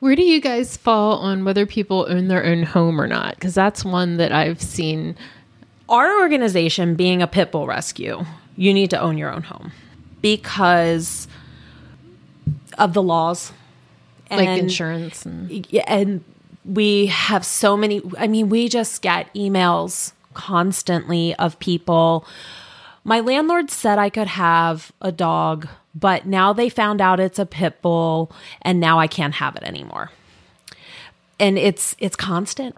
[0.00, 3.34] Where do you guys fall on whether people own their own home or not?
[3.34, 5.16] Because that's one that I've seen.
[5.88, 8.24] Our organization, being a pit bull rescue,
[8.56, 9.72] you need to own your own home
[10.22, 11.26] because
[12.76, 13.52] of the laws
[14.30, 16.24] like insurance and and
[16.64, 22.26] we have so many i mean we just get emails constantly of people
[23.08, 27.46] my landlord said i could have a dog but now they found out it's a
[27.46, 28.30] pit bull
[28.62, 30.10] and now i can't have it anymore
[31.40, 32.76] and it's it's constant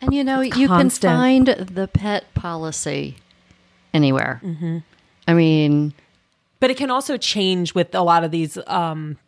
[0.00, 1.10] And you know, you constant.
[1.10, 3.16] can find the pet policy
[3.92, 4.40] anywhere.
[5.28, 5.92] I mean,
[6.58, 9.18] but it can also change with a lot of these um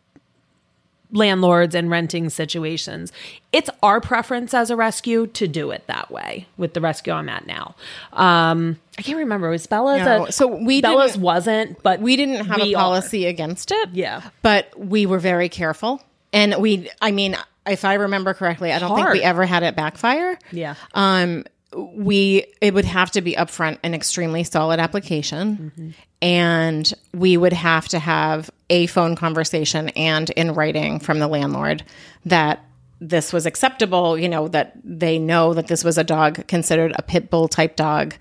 [1.13, 3.11] landlords and renting situations
[3.51, 7.29] it's our preference as a rescue to do it that way with the rescue i'm
[7.29, 7.75] at now
[8.13, 12.45] um i can't remember was bella's No, a, so we bella's wasn't but we didn't
[12.45, 12.81] have we a are.
[12.81, 13.89] policy against it.
[13.93, 14.21] Yeah.
[14.41, 16.01] But we were very careful.
[16.31, 17.37] And we, I mean,
[17.67, 20.37] if I remember correctly, I don't think we ever had it backfire.
[20.51, 20.75] Yeah.
[20.93, 25.93] Um, we, it would have to be upfront an extremely solid application.
[26.21, 31.83] And we would have to have a phone conversation and in writing from the landlord
[32.25, 32.63] that
[33.01, 37.01] this was acceptable, you know, that they know that this was a dog considered a
[37.01, 38.15] pit bull type dog,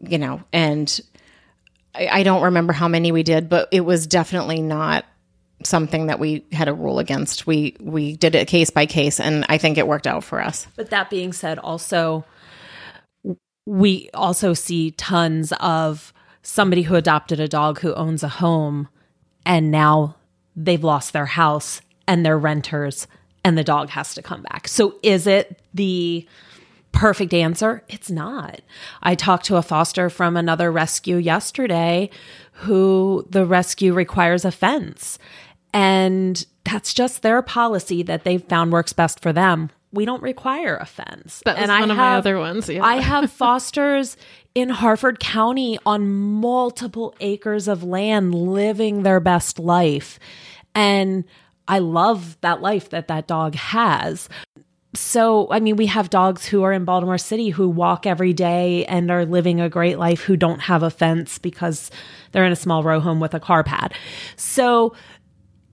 [0.00, 1.00] you know, and
[1.94, 5.04] I, I don't remember how many we did, but it was definitely not
[5.64, 7.46] something that we had a rule against.
[7.46, 10.66] We we did it case by case, and I think it worked out for us.
[10.76, 12.24] But that being said, also,
[13.70, 18.88] we also see tons of somebody who adopted a dog who owns a home
[19.46, 20.16] and now
[20.56, 23.06] they've lost their house and they're renters
[23.44, 24.66] and the dog has to come back.
[24.66, 26.26] So is it the
[26.90, 27.84] perfect answer?
[27.88, 28.60] It's not.
[29.04, 32.10] I talked to a foster from another rescue yesterday
[32.54, 35.16] who the rescue requires a fence.
[35.72, 39.70] And that's just their policy that they've found works best for them.
[39.92, 41.42] We don't require a fence.
[41.44, 42.84] That was and one of my other ones, yeah.
[42.84, 44.16] I have fosters
[44.54, 50.18] in Harford County on multiple acres of land living their best life.
[50.74, 51.24] And
[51.68, 54.28] I love that life that that dog has.
[54.94, 58.84] So, I mean, we have dogs who are in Baltimore City who walk every day
[58.86, 61.92] and are living a great life who don't have a fence because
[62.32, 63.94] they're in a small row home with a car pad.
[64.34, 64.94] So,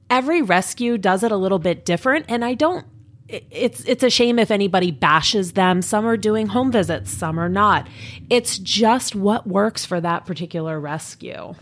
[0.10, 2.85] every rescue does it a little bit different and I don't
[3.29, 5.81] it's it's a shame if anybody bashes them.
[5.81, 7.87] Some are doing home visits, some are not.
[8.29, 11.53] It's just what works for that particular rescue.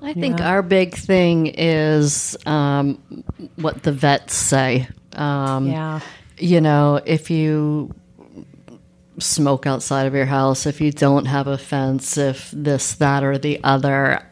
[0.00, 3.00] I think our big thing is um,
[3.56, 4.88] what the vets say.
[5.12, 6.00] Um, Yeah.
[6.38, 7.94] You know, if you
[9.18, 13.38] smoke outside of your house, if you don't have a fence, if this, that, or
[13.38, 14.26] the other,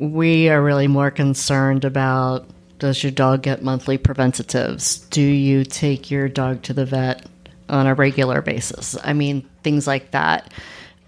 [0.00, 2.48] we are really more concerned about
[2.78, 4.98] does your dog get monthly preventatives?
[5.08, 7.26] Do you take your dog to the vet
[7.68, 8.96] on a regular basis?
[9.02, 10.52] I mean, things like that.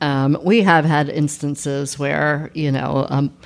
[0.00, 3.36] Um, we have had instances where, you know, um,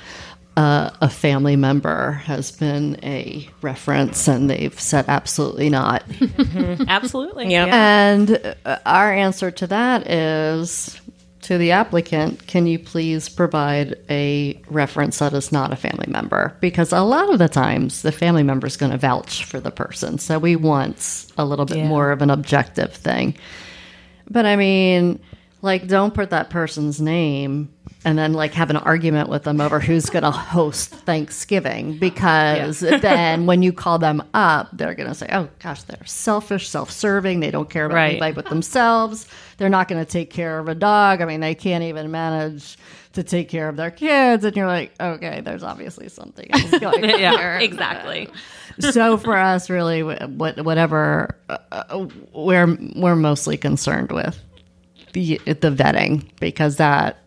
[0.55, 6.03] uh, a family member has been a reference and they've said absolutely not.
[6.87, 7.51] Absolutely.
[7.51, 7.65] Yeah.
[7.65, 10.99] And uh, our answer to that is
[11.43, 16.55] to the applicant, can you please provide a reference that is not a family member?
[16.61, 19.71] Because a lot of the times the family member is going to vouch for the
[19.71, 20.17] person.
[20.19, 21.87] So we want a little bit Yeah.
[21.87, 23.35] more of an objective thing.
[24.29, 25.19] But I mean,
[25.61, 27.69] like, don't put that person's name
[28.05, 32.79] and then like have an argument with them over who's going to host Thanksgiving because
[32.79, 37.39] then when you call them up, they're going to say, "Oh gosh, they're selfish, self-serving.
[37.39, 38.11] They don't care about Right.
[38.11, 39.27] anybody but themselves.
[39.57, 41.21] They're not going to take care of a dog.
[41.21, 42.77] I mean, they can't even manage."
[43.13, 47.03] To take care of their kids, and you're like, okay, there's obviously something else going
[47.03, 47.57] on Yeah, here.
[47.61, 48.27] exactly.
[48.79, 54.39] so for us, really, whatever uh, uh, we're we're mostly concerned with
[55.13, 57.17] the the vetting because that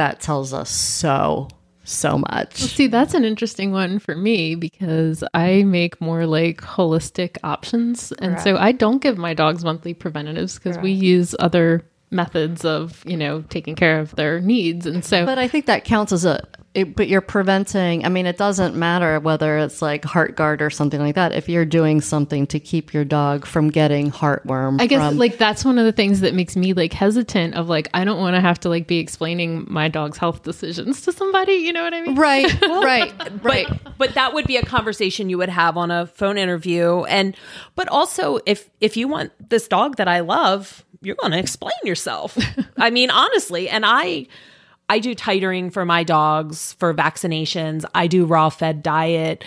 [0.00, 1.46] that tells us so
[1.84, 2.54] so much.
[2.54, 8.10] See, that's an interesting one for me because I make more like holistic options.
[8.12, 13.02] And so I don't give my dogs monthly preventatives because we use other methods of,
[13.06, 14.86] you know, taking care of their needs.
[14.86, 16.46] And so But I think that counts as a.
[16.72, 18.04] It, but you're preventing.
[18.04, 21.32] I mean, it doesn't matter whether it's like Heartgard or something like that.
[21.32, 25.36] If you're doing something to keep your dog from getting heartworm, I guess from- like
[25.36, 28.36] that's one of the things that makes me like hesitant of like I don't want
[28.36, 31.92] to have to like be explaining my dog's health decisions to somebody, you know what
[31.92, 32.14] I mean?
[32.14, 33.12] right, right,
[33.42, 33.66] right.
[33.68, 37.36] But but that would be a conversation you would have on a phone interview and
[37.74, 41.72] but also if if you want this dog that I love, you're going to explain
[41.84, 42.36] yourself.
[42.76, 44.26] I mean honestly, and I
[44.88, 47.84] I do titering for my dogs for vaccinations.
[47.94, 49.44] I do raw fed diet.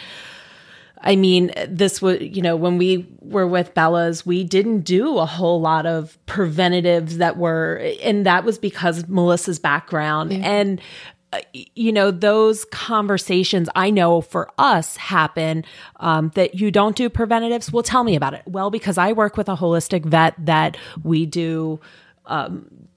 [1.06, 5.26] I mean, this was, you know, when we were with Bella's, we didn't do a
[5.26, 10.32] whole lot of preventatives that were, and that was because Melissa's background.
[10.32, 11.13] And uh,
[11.54, 15.66] you know, those conversations I know for us happen
[15.98, 17.72] um, that you don't do preventatives.
[17.72, 18.44] Well, tell me about it.
[18.46, 21.80] Well, because I work with a holistic vet that we do
[22.26, 22.88] um,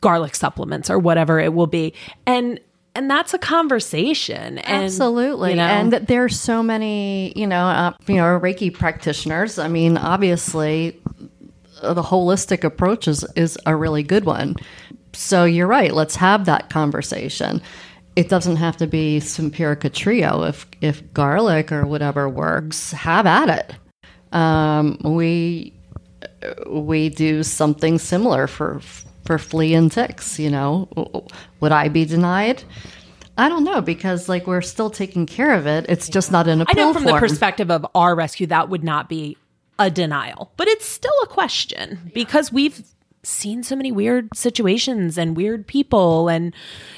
[0.00, 1.94] garlic supplements or whatever it will be.
[2.26, 2.60] And
[2.94, 4.58] and that's a conversation.
[4.58, 5.50] And, Absolutely.
[5.50, 9.58] you know, And there's so many, you know, uh, you know, Reiki practitioners.
[9.58, 11.00] I mean, obviously,
[11.80, 14.56] uh, the holistic approach is, is a really good one.
[15.12, 15.92] So you're right.
[15.92, 17.62] Let's have that conversation.
[18.16, 20.42] It doesn't have to be Simparica Trio.
[20.42, 24.36] If if garlic or whatever works, have at it.
[24.36, 25.72] Um, we
[26.66, 28.80] we do something similar for
[29.24, 30.38] for flea and ticks.
[30.38, 31.26] You know,
[31.60, 32.64] would I be denied?
[33.38, 35.86] I don't know because like we're still taking care of it.
[35.88, 37.14] It's just not in a I know from form.
[37.14, 39.38] the perspective of our rescue, that would not be
[39.78, 42.84] a denial, but it's still a question because we've
[43.24, 46.28] seen so many weird situations and weird people.
[46.28, 46.52] And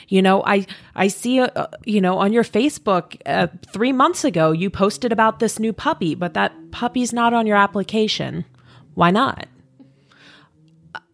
[0.08, 4.52] you know i i see uh, you know on your facebook uh, 3 months ago
[4.52, 8.44] you posted about this new puppy but that puppy's not on your application.
[8.94, 9.46] Why not?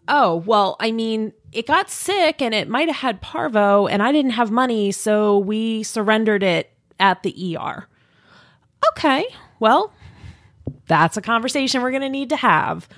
[0.08, 4.12] Oh well i mean it got sick and it might have had parvo and i
[4.12, 7.86] didn't have money so we surrendered it at the er
[8.92, 9.24] okay
[9.60, 9.92] well
[10.86, 12.88] that's a conversation we're going to need to have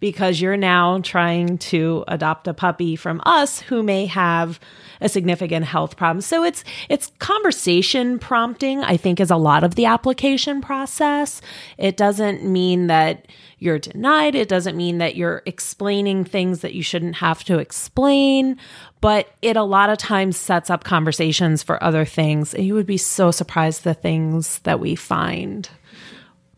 [0.00, 4.58] because you're now trying to adopt a puppy from us who may have
[5.00, 6.20] a significant health problem.
[6.20, 11.40] So it's it's conversation prompting I think is a lot of the application process.
[11.78, 13.26] It doesn't mean that
[13.58, 18.56] you're denied, it doesn't mean that you're explaining things that you shouldn't have to explain,
[19.02, 22.54] but it a lot of times sets up conversations for other things.
[22.54, 25.68] And you would be so surprised the things that we find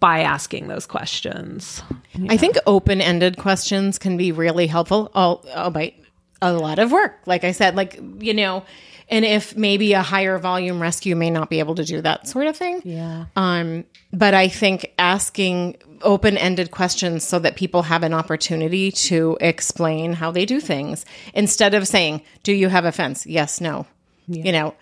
[0.03, 1.81] by asking those questions.
[2.29, 5.12] I think open ended questions can be really helpful.
[5.15, 5.95] All, albeit
[6.43, 8.65] a lot of work, like I said, like, you know,
[9.09, 12.49] and if maybe a higher volume rescue may not be able to do that sort
[12.49, 12.83] of thing.
[12.85, 13.27] Yeah.
[13.37, 19.39] Um, but I think asking open ended questions so that people have an opportunity to
[19.41, 23.24] explain how they do things instead of saying, Do you have a fence?
[23.24, 23.87] Yes, no.
[24.27, 24.74] You know,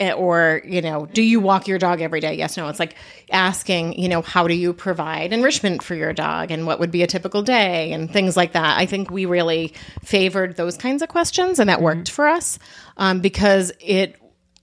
[0.00, 2.34] or you know do you walk your dog every day?
[2.34, 2.68] Yes no.
[2.68, 2.94] It's like
[3.30, 7.02] asking you know how do you provide enrichment for your dog and what would be
[7.02, 8.78] a typical day and things like that.
[8.78, 12.58] I think we really favored those kinds of questions and that worked for us
[12.96, 14.16] um, because it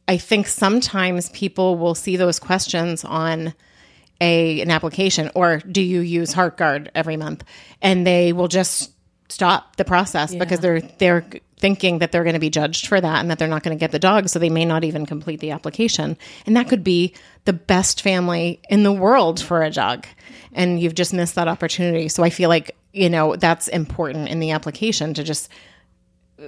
[0.08, 3.54] i think sometimes people will see those questions on
[4.22, 7.44] a an application or do you use Heartgard every month?
[7.82, 8.92] And they will just
[9.30, 11.26] stop the process because they're they're
[11.58, 13.80] thinking that they're going to be judged for that and that they're not going to
[13.80, 16.18] get the dog so they may not even complete the application.
[16.46, 17.14] And that could be
[17.46, 20.06] the best family in the world for a dog.
[20.54, 22.10] And you've just missed that opportunity.
[22.10, 25.50] So i feel like you know that's important in the application to just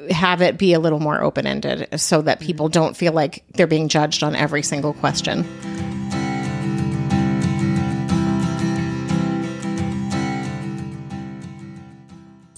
[0.09, 2.73] have it be a little more open ended so that people mm-hmm.
[2.73, 5.45] don't feel like they're being judged on every single question.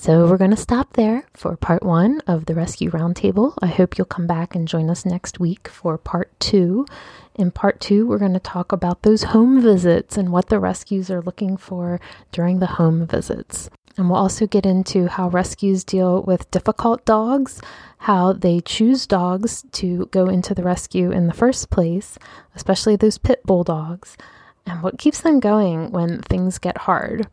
[0.02, 3.54] So we're going to stop there for part one of the Rescue Roundtable.
[3.62, 6.88] I hope you'll come back and join us next week for part two.
[7.36, 11.12] In part two, we're going to talk about those home visits and what the rescues
[11.12, 12.02] are looking for
[12.32, 13.70] during the home visits.
[13.96, 17.62] And we'll also get into how rescues deal with difficult dogs,
[18.00, 22.18] how they choose dogs to go into the rescue in the first place,
[22.56, 24.18] especially those pit bull dogs,
[24.66, 27.28] and what keeps them going when things get hard.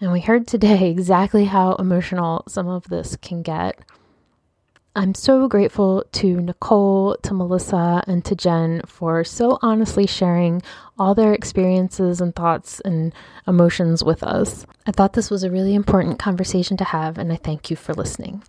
[0.00, 3.78] And we heard today exactly how emotional some of this can get.
[4.96, 10.60] I'm so grateful to Nichol, to Melissa, and to Jen for so honestly sharing
[10.98, 13.12] all their experiences and thoughts and
[13.46, 14.66] emotions with us.
[14.88, 17.94] I thought this was a really important conversation to have, and I thank you for
[17.94, 18.42] listening.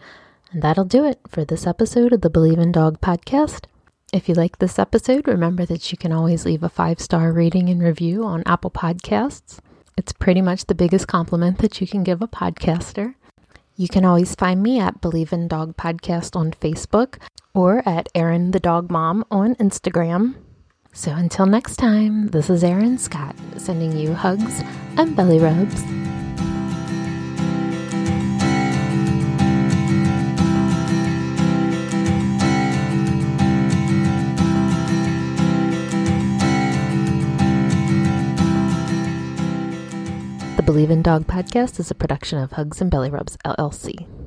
[0.52, 3.66] And that'll do it for this episode of the Believe in Dog podcast.
[4.12, 7.70] If you like this episode, remember that you can always leave a five star rating
[7.70, 9.60] and review on Apple Podcasts.
[10.00, 13.16] It's pretty much the biggest compliment that you can give a podcaster.
[13.76, 17.18] You can always find me at Believe in Dog Podcast on Facebook
[17.54, 20.36] or at Erin the Dog Mom on Instagram.
[20.94, 24.62] So until next time, this is Erin Scott sending you hugs
[24.96, 25.84] and belly rubs.
[40.70, 44.19] Believe in Dog podcast is a production of Hugs and Belly Rubs LLC.